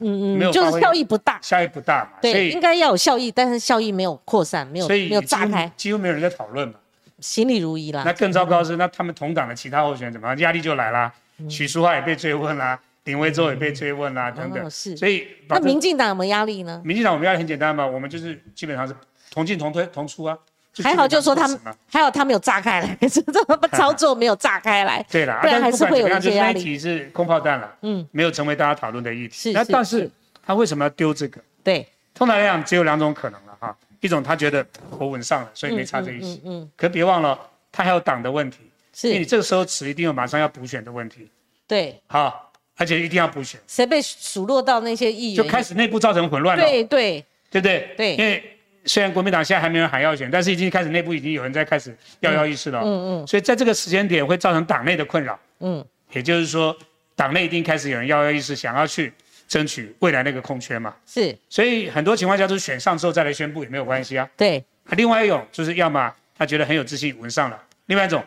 [0.00, 2.18] 嗯嗯，就是效益不大，效益不大嘛。
[2.20, 6.74] 对，应该要有效益，但是效益没有扩散，没有没有炸开，几乎没有人在讨论嘛。
[7.20, 8.02] 心里如意啦。
[8.04, 10.36] 那更糟糕是，那他们同党的其他候选人怎么样？
[10.38, 11.12] 压力就来啦。
[11.48, 14.68] 许淑华也被追问啦，林威洲也被追问啦，等等。
[14.68, 14.96] 是。
[14.96, 16.82] 所以，那民进党有没有压力呢？
[16.84, 18.92] 民进党我们压力很简单嘛，我们就是基本上是
[19.30, 20.36] 同进同推同出啊，
[20.82, 21.60] 还好就说他们
[21.90, 26.58] 还好他没有炸开来， 这么 操作没有炸开来，对了，不然还是会有一些压力。
[26.58, 29.34] 那题是空炮弹了，嗯，没有成为大家讨论的议题。
[29.34, 30.08] 是，那但是
[30.46, 31.40] 他为什么要丢这个？
[31.62, 34.64] 对，通常来讲只有两种可能了哈，一种他觉得
[34.98, 36.40] 我稳上了，所以没插这一席。
[36.46, 37.38] 嗯，可别忘了
[37.70, 38.60] 他还有党的问题，
[38.94, 41.28] 是，因为你这个时候持一定有马上要补选的问题。
[41.68, 43.60] 对，好，而且一定要补选。
[43.66, 46.64] 谁被数落到那些议员，就开始内部造成混乱了。
[46.64, 47.94] 对对，对不对？
[47.98, 48.48] 对，因为。
[48.84, 52.80] 虽然国民党现在还没有喊要选，但是已经开始内部已经有人在开始摇摇欲试了。
[52.80, 53.26] 嗯嗯。
[53.26, 55.38] 所以在这个时间点会造成党内的困扰。
[55.60, 55.84] 嗯。
[56.12, 56.76] 也就是说，
[57.14, 59.12] 党内一定开始有人摇摇欲试，想要去
[59.46, 60.94] 争取未来那个空缺嘛。
[61.06, 61.36] 是。
[61.48, 64.28] 所以很多情况下都是选上之后再来宣布也没有关系啊。
[64.36, 64.62] 对。
[64.90, 68.24] 另外一种就是要么他觉得很有自信稳上了，另外一种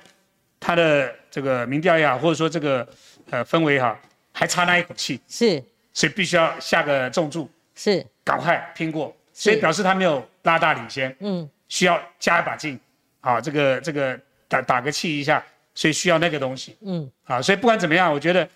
[0.59, 2.87] 他的这个民调也好，或者说这个
[3.29, 3.99] 呃氛围也好，
[4.31, 5.19] 还差那一口气。
[5.27, 5.61] 是。
[5.93, 7.49] 所以必须要下个重注。
[7.75, 8.05] 是。
[8.23, 9.15] 赶快拼过。
[9.37, 12.79] 所以表示他没有拉大领先，嗯，需要加一把劲，
[13.19, 14.17] 啊，这个这个
[14.47, 18.47] 打打个气一下，所以需要那个东西，嗯，啊，所以不管怎么样，我觉得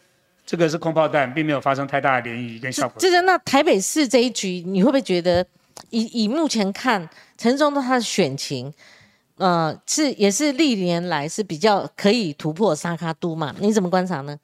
[0.46, 2.96] 这个是空炮弹，并没有发生太大的涟漪跟效果。
[2.98, 5.46] 这是那台北市这一局，你会不会觉得
[5.90, 8.74] 以以目前看，陈忠的他的选情，
[9.36, 13.54] 呃，是也是历年来是比较可以突破沙卡都嘛？
[13.60, 14.40] 你怎么观察呢？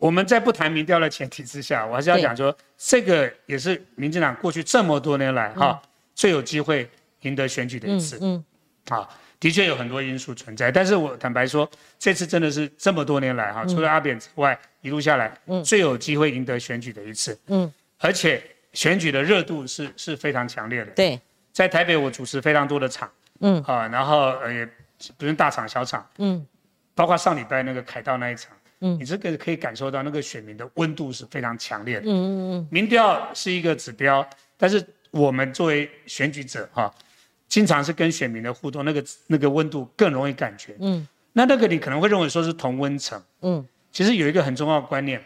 [0.00, 5.80] 我们在不谈民调的前提之下，我还是要讲说，这个也是民进党过去这么多年来哈
[6.14, 6.88] 最有机会
[7.20, 8.18] 赢得选举的一次。
[8.22, 8.42] 嗯，
[8.88, 9.06] 啊，
[9.38, 17.38] 的确有很多因素存在，但是我坦白说，这次真的是这么多年来哈，除了阿扁之外，一路下来，嗯，最有机会赢得选举的一次。
[17.48, 18.42] 嗯，而且
[18.72, 20.90] 选举的热度是是非常强烈的。
[20.92, 21.20] 对，
[21.52, 24.66] 在台北我主持非常多的场，嗯，啊，然后呃也
[25.18, 26.46] 不是大场小场，嗯，
[26.94, 28.50] 包括上礼拜那个凯道那一场。
[28.80, 32.06] 嗯，你这个可以感受到那个选民的温度是非常强烈的。
[32.06, 34.26] 嗯嗯嗯，民调是一个指标，
[34.56, 36.92] 但是我们作为选举者哈，
[37.46, 40.74] 经常是跟选民的互动，那个那个温度更容易感觉。
[40.80, 43.22] 嗯，那那个你可能会认为说是同温层。
[43.42, 45.22] 嗯，其实有一个很重要的观念，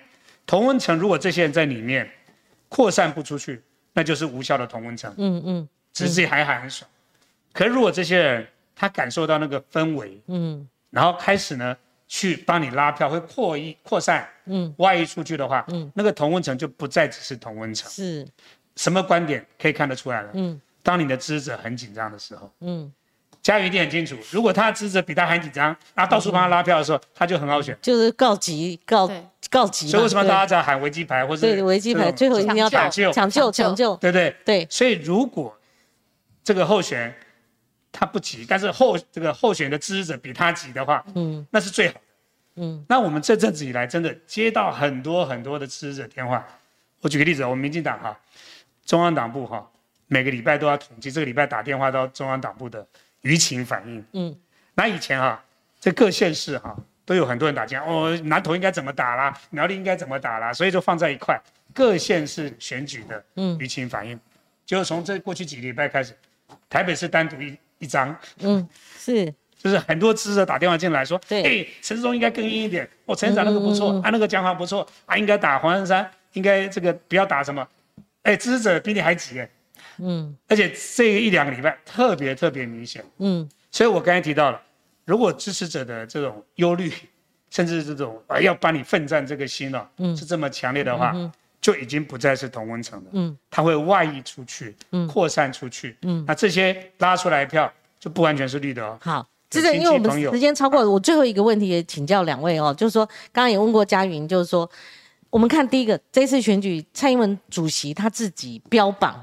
[0.47, 2.11] 同温层如果这些人在里面
[2.69, 5.15] 扩散不出去，那就是无效的同温层。
[5.17, 6.91] 嗯嗯，只是自己还喊很爽。
[7.53, 11.77] 可是如果这些人他感受到那个氛围，嗯，然后开始呢？
[12.17, 17.91] 去帮你拉票，会扩一扩散，嗯，外溢出去的话，嗯，那个同温层就不再只是同温层。
[17.91, 18.25] 是，
[18.77, 20.31] 什么观点可以看得出来了？
[20.35, 22.93] 嗯，当你的支持者很紧张的时候，嗯，
[23.43, 29.11] 嘉瑜一定很清楚，如果他的支持者比他还紧张，啊到处帮他拉票的时候，他就很好选，就是告急告
[29.51, 29.89] 告急。
[29.89, 31.61] 所以为什么大家在喊危机牌，或者对。
[31.65, 33.51] 危机牌，最后一定要抢救抢救。
[33.51, 34.37] 抢救，对不对？
[34.45, 34.67] 对。
[34.71, 35.59] 所以如果
[36.45, 37.13] 这个候选人。
[37.97, 42.01] 他不急，但是候这个候选的支持者比他急的话，嗯，那是最好的，
[42.57, 42.85] 嗯。
[42.89, 46.47] 那我们这阵子以来真的接到很多很多的支持者电话。
[47.01, 48.19] 我举个例子，我们民进党哈，
[48.85, 49.71] 中央党部哈，
[50.07, 52.87] 每个礼拜都要统计这个礼拜打电话到中央党部的
[53.23, 54.37] 舆情反应，嗯。
[54.75, 55.43] 那以前哈，
[55.79, 61.39] 在各县市哈都有很多人打电话，哦，南投应该怎么打啦，苗栗应该怎么打啦，所以就放在一块，
[61.75, 64.19] 各县市选举的舆情反应，
[64.65, 66.17] 就是从这过去几个礼拜开始，
[66.69, 67.57] 台北市单独一。
[67.81, 69.35] 一张，嗯，是，
[69.65, 77.67] 就是很多支持者打电话进来说，对，哎，陈世忠应该更硬一点，哦，陈长那个不错，啊，那个讲法不错，啊，应该打黄珊珊，应该这个不要打什么，
[78.25, 79.51] 哎，支持者比你还急哎，
[80.01, 84.61] 嗯，而且这一两个礼拜特别特别明显，嗯，所以我刚才提到了，
[85.07, 86.93] 如果支持者的这种忧虑，
[87.49, 91.17] 甚至这种啊要帮你奋战这个心了，嗯，是这么强烈的话。
[91.65, 98.99] 就已经不再是同温层了，嗯，它会外溢出去，嗯，扩散出去，嗯，那这些拉出来票就不完全是绿的哦。
[99.01, 104.69] 好，这个因为我们时间超过，我最后一个问题也请教两位哦，就是说刚刚也问过嘉云，就是说
[105.31, 109.23] 我们看第一个这次选举，蔡英文主席他自己标榜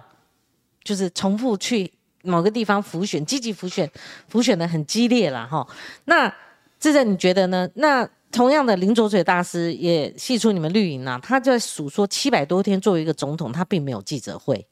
[0.84, 1.92] 就是重复去
[2.24, 3.90] 某个地方浮选，积极浮选，
[4.28, 5.68] 浮选的很激烈了哈。
[6.06, 6.34] 那
[6.80, 7.70] 志正你觉得呢？
[7.76, 14.66] 那同样的，林卓水大师也系出你们绿营啊，他就在数说七百多天作为一个总统，他并没有记者会。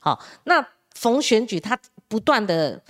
[0.00, 1.78] 好，那逢选举他
[2.08, 2.80] 不断的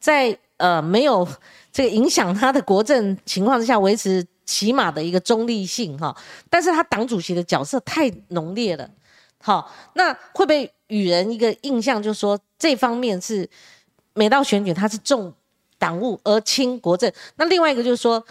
[0.00, 1.26] 在呃没有
[1.72, 6.16] 这个影响他的国政情况之下，维持起码的一个中立性哈。
[6.48, 8.88] 但是他党主席的角色太浓烈了，
[9.38, 13.48] 好，那会不会与人一个印象，就是说这方面是
[14.14, 15.34] 每到选举他是重
[15.78, 17.12] 党务而轻国政？
[17.34, 18.24] 那另外一个就是说。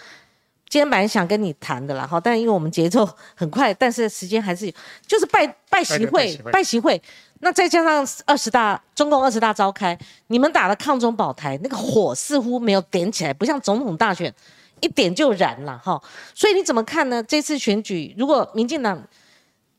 [0.72, 3.06] 今天本来想跟你谈的啦，哈，但因为我们节奏
[3.36, 4.74] 很快，但是时间还是
[5.06, 7.02] 就是拜拜习会，拜习会，
[7.42, 14.34] 那再加上二十大，中共二十大召开，你们打的抗中保台那个火似乎没有点起来，不像总统大选
[14.80, 16.02] 一点就燃了，哈，
[16.34, 17.22] 所以你怎么看呢？
[17.24, 19.02] 这次选举如果民进党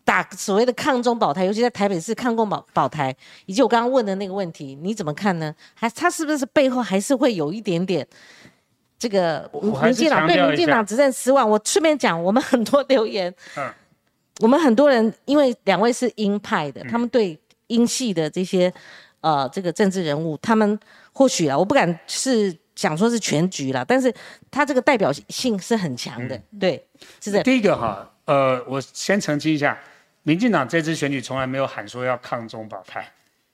[0.05, 3.15] 打所谓的抗中保台，尤其在台北市抗共保保台，
[3.47, 5.55] 以及我刚刚问的那个问题，你怎么看呢？
[5.75, 8.07] 还他是不是背后还是会有一点点
[8.99, 9.49] 这个
[9.83, 11.49] 民进党对民进党执政失望？
[11.49, 13.73] 我顺便讲，我们很多留言，嗯，
[14.41, 17.37] 我们很多人因为两位是鹰派的，他们对
[17.73, 18.73] 鹰系的这些
[19.21, 20.79] 呃这个政治人物，他们
[21.13, 24.13] 或许啊，我不敢是讲说是全局了，但是
[24.51, 26.87] 他这个代表性是很强的，对，
[27.21, 27.43] 是的。
[27.43, 29.79] 第一个哈，呃，我先澄清一下。
[30.25, 33.05] 民进党这次选举从来没有喊说要抗中保台，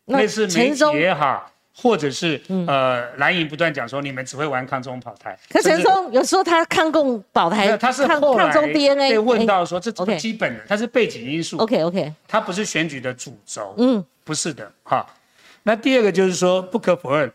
[0.05, 1.51] 那是媒体也好，
[1.81, 5.39] 或者是呃蓝营不断讲说你们只会玩抗中保台。
[5.49, 11.57] 可陈松有说他抗共保台，他是抗中 DNA 被问到说这是基本的，它是背景因素。
[11.59, 13.75] OK OK，它不是选举的主轴。
[13.79, 15.07] 嗯，不是的哈。
[15.63, 17.31] 那第二个就是说不可否认，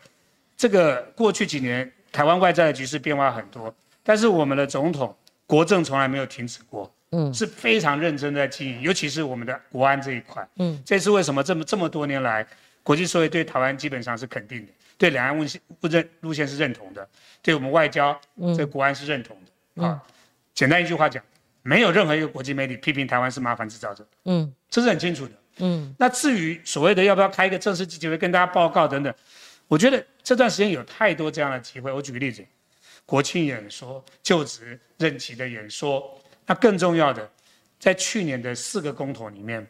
[0.56, 5.14] 这个过去几年台湾外在的局势变化很多，但是我们的总统
[5.46, 6.90] 国政从来没有停止过。
[7.16, 10.44] 嗯，是非常认真在经营，尤其是我们的国安这一块。
[10.56, 12.44] 嗯，这是为什么这么这么多年来，
[12.84, 17.08] 国际社会对台湾基本上是肯定的，对两岸路线不认路线是认同的，
[17.42, 18.16] 对我们外交
[18.56, 19.36] 这国安是认同
[19.74, 19.84] 的。
[19.84, 20.00] 啊，
[20.54, 21.20] 简单一句话讲，
[21.62, 24.06] 没有任何一个国际媒体批评台湾是麻烦制造者。
[24.26, 25.32] 嗯，这是很清楚的。
[25.56, 29.12] 嗯，那至于所谓的要不要开一个正式记者会跟大家报告等等，
[29.66, 31.90] 我觉得这段时间有太多这样的机会。
[31.90, 32.44] 我举个例子，
[33.06, 36.20] 国庆演说、就职任期的演说。
[36.46, 37.26] 那更重要的，
[37.80, 39.66] 在去年的四个公投里面，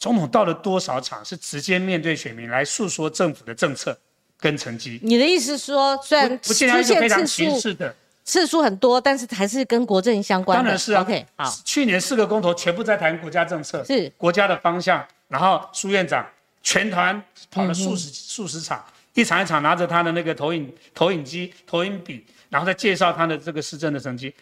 [0.00, 3.96] 总统到了多少场是直接面对选民来诉说政府的政策
[4.40, 4.98] 跟成绩？
[5.02, 6.68] 你的意思说，虽然出现
[7.06, 7.76] 次数
[8.24, 10.62] 次数很多，但是还是跟国政相关的。
[10.62, 11.02] 当然是啊。
[11.02, 11.54] OK，好。
[11.64, 15.06] 去年四个公投全部在谈国家政策，是国家的方向。
[15.28, 16.26] 然后苏院长
[16.62, 24.34] 全团跑了数十数十场，一场一场拿着他的那个投影投影机、投影笔，然后再介绍他的这个市政的成绩。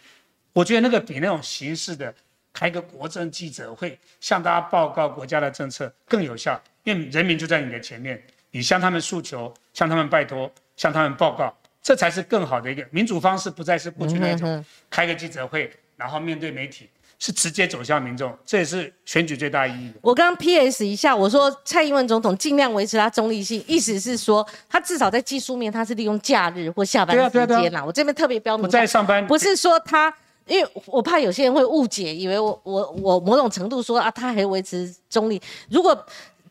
[0.52, 2.14] 我觉得那个比那种形式的
[2.52, 8.20] 开个国政记者会，向大家报告国家的政策更有效，因为人民就在你的前面，
[8.50, 16.88] 你向他们诉求，向他们拜托，向他们报告，这才是更好的一个民主方式，不再是过去那种开个记者会，然后面对媒体，
[17.20, 19.92] 是直接走向民众，这也是选举最大意义。
[20.00, 20.84] 我刚刚 P.S.
[20.84, 27.84] 一下，我说蔡英文总统尽量维持他中立性，意思是说他至少在技术面他是利用假日或下班时间啦。
[27.84, 30.12] 我这边特别标明，不在上班，不是说他。
[30.48, 35.40] 因为我怕有些人会误解，以为我我我某种程度说啊，他还维持中立。
[35.68, 35.96] 如果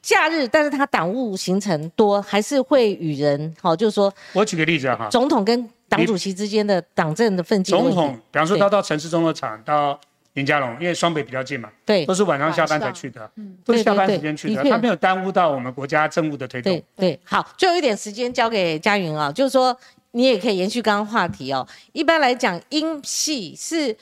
[0.01, 4.13] 假日，但是他党务行程多，还是会与人好，就是说。
[4.33, 7.71] 我举个例子哈，总统跟党主席之间的党政的分界。
[7.71, 9.99] 总统，比方说他到城市中的场，到
[10.33, 16.71] 林佳龙，因为双北比较近嘛，对，都是晚上下班才去的，嗯，都是下班时间去的，他没有耽误到我们国家政务的推动。
[16.71, 19.77] 对对，好，最后一点时间交给嘉云啊，就是说。
[20.17, 21.65] 你也可以延续刚刚话题哦。
[21.93, 23.95] 一般来讲，英系是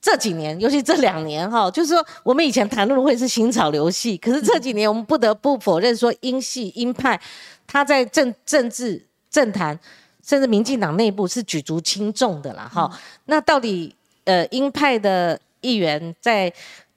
[0.00, 7.20] 这几年，尤其这两年哈，就是说我们以前谈论会是新潮流系，可是这几年我们不得不否认说，英系鹰派
[7.66, 9.76] 他在政政治政坛，
[10.24, 12.70] 甚至民进党内部是举足轻重的啦。
[12.72, 12.88] 哈，
[13.24, 16.52] 那到底呃鹰派的议员在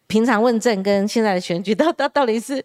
[0.05, 2.63] 平常问政跟现在的选举，到到到底是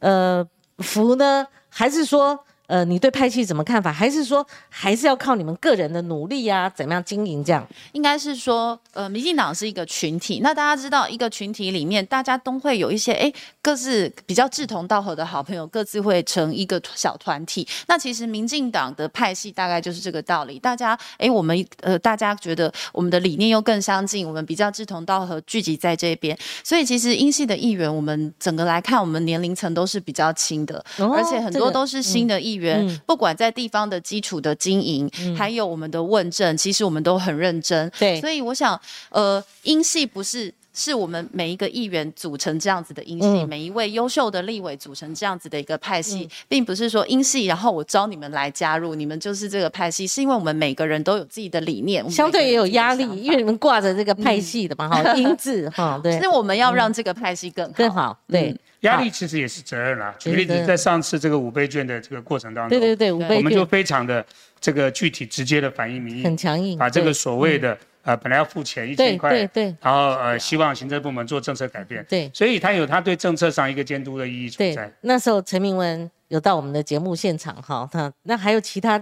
[0.00, 0.46] 呃
[0.80, 2.38] 服呢，还是说？
[2.70, 3.92] 呃，你对派系怎么看法？
[3.92, 6.70] 还是说还是要靠你们个人的努力呀？
[6.70, 7.66] 怎么样经营这样？
[7.90, 10.38] 应该是说，呃，民进党是一个群体。
[10.40, 17.66] 那大家知道，一个群体里面，大家都会有一些哎，各自比较志同道合的好朋友，各自会成一个小团体。
[17.88, 20.56] 那其实民进党的派系大概就是这个道理。
[20.56, 26.38] 大家哎，我们呃，大家觉得我们的理念又更相近，我们比较志同道合，聚集在这边。
[26.62, 32.59] 所以其实英系的议员，我们整个来看，我们年龄层都是比较轻的，而且很多都是新的议员。
[32.60, 37.90] 员，不管在地方的基础的经营，还有我们的问政，其实我们都很认真。
[37.98, 58.56] 对，所以我想，呃，英系不是是我们每一个议员组成这样子的英系，每一位优秀的立委组成这样子的一个派系，并不是说英系，然后我招你们来加入，你们就是这个派系，是因为我们每个人都有自己的理念，相对也有压力，因为你们挂着这个派系的嘛，哈， 英字哈，对， 所以我们要让这个派系更更好，对。
[58.80, 60.14] 压力其实也是责任啦。
[60.18, 64.24] 举例子，在上次这个五倍券的这个过程当中，对对对，五倍券，我们就非常的
[64.58, 74.90] 这个具体直接的反映民意，很强硬，把这个所谓的呃本来要付钱一千块，对对，然后呃希望行政部门做政策改变，对，所以他有他对政策上一个监督的意义存在。
[75.02, 79.00] 那时候陈明文有到我们的节目现场哈，他那还有其他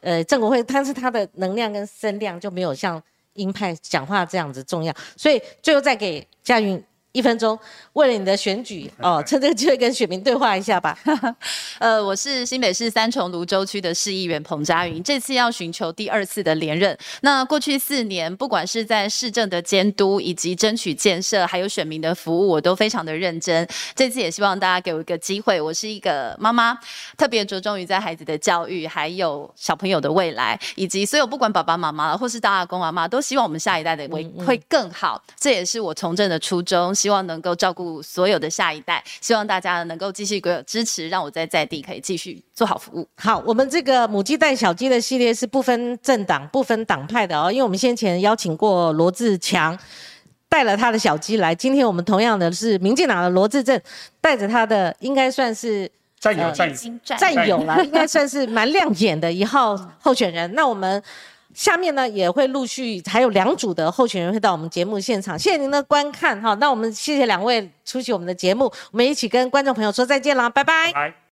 [0.00, 3.02] 呃郑国辉，但是他的能量跟声量就没有像
[3.34, 6.82] 鹰派讲话这样子重要，所以最后再给嘉云。
[7.18, 7.58] 一分钟，
[7.94, 10.96] 为了你的选举 哦，趁这个机会跟选民对话一下吧。
[11.80, 16.96] 呃，我是新北市三重泸州区的市议员彭佳云，这次要寻求第二次的连任。
[17.22, 23.66] 那过去四年，不管是在市政的监督，以及争取建设，还有选民的服务，我都非常的认真。
[23.96, 26.78] 这次也希望大家给我一个机会，我是一个妈妈，
[27.16, 35.20] 特别着重于在孩子的教育，还有小朋友的未来，以及所有不管爸爸妈妈或是大阿公阿妈，都希望我们下一代的会会更好。
[35.36, 43.06] 这也是我从政的初衷，希望能够照顾所有的下一代，希望大家能够继续给我支持，让我在在地可以继续做好服务。
[43.16, 49.78] 好，我们这个母鸡带小鸡的系列是不分政党、不分党派的哦，因为我们先前邀请过罗志强
[50.48, 53.80] 带了他的小鸡来，今天我们同样的是民进党的罗志正
[54.20, 60.52] 带着他的，应该算是战友战友战友了，应该算是蛮亮眼的一号候选人。
[60.54, 61.02] 那我们。
[61.58, 66.54] 下面呢也会陆续还有两组的候选人会到我们节目现场，谢谢您的观看哈。
[66.54, 71.18] 那我们谢谢两位出席我们的节目，我们一起跟观众朋友说再见啦，拜拜。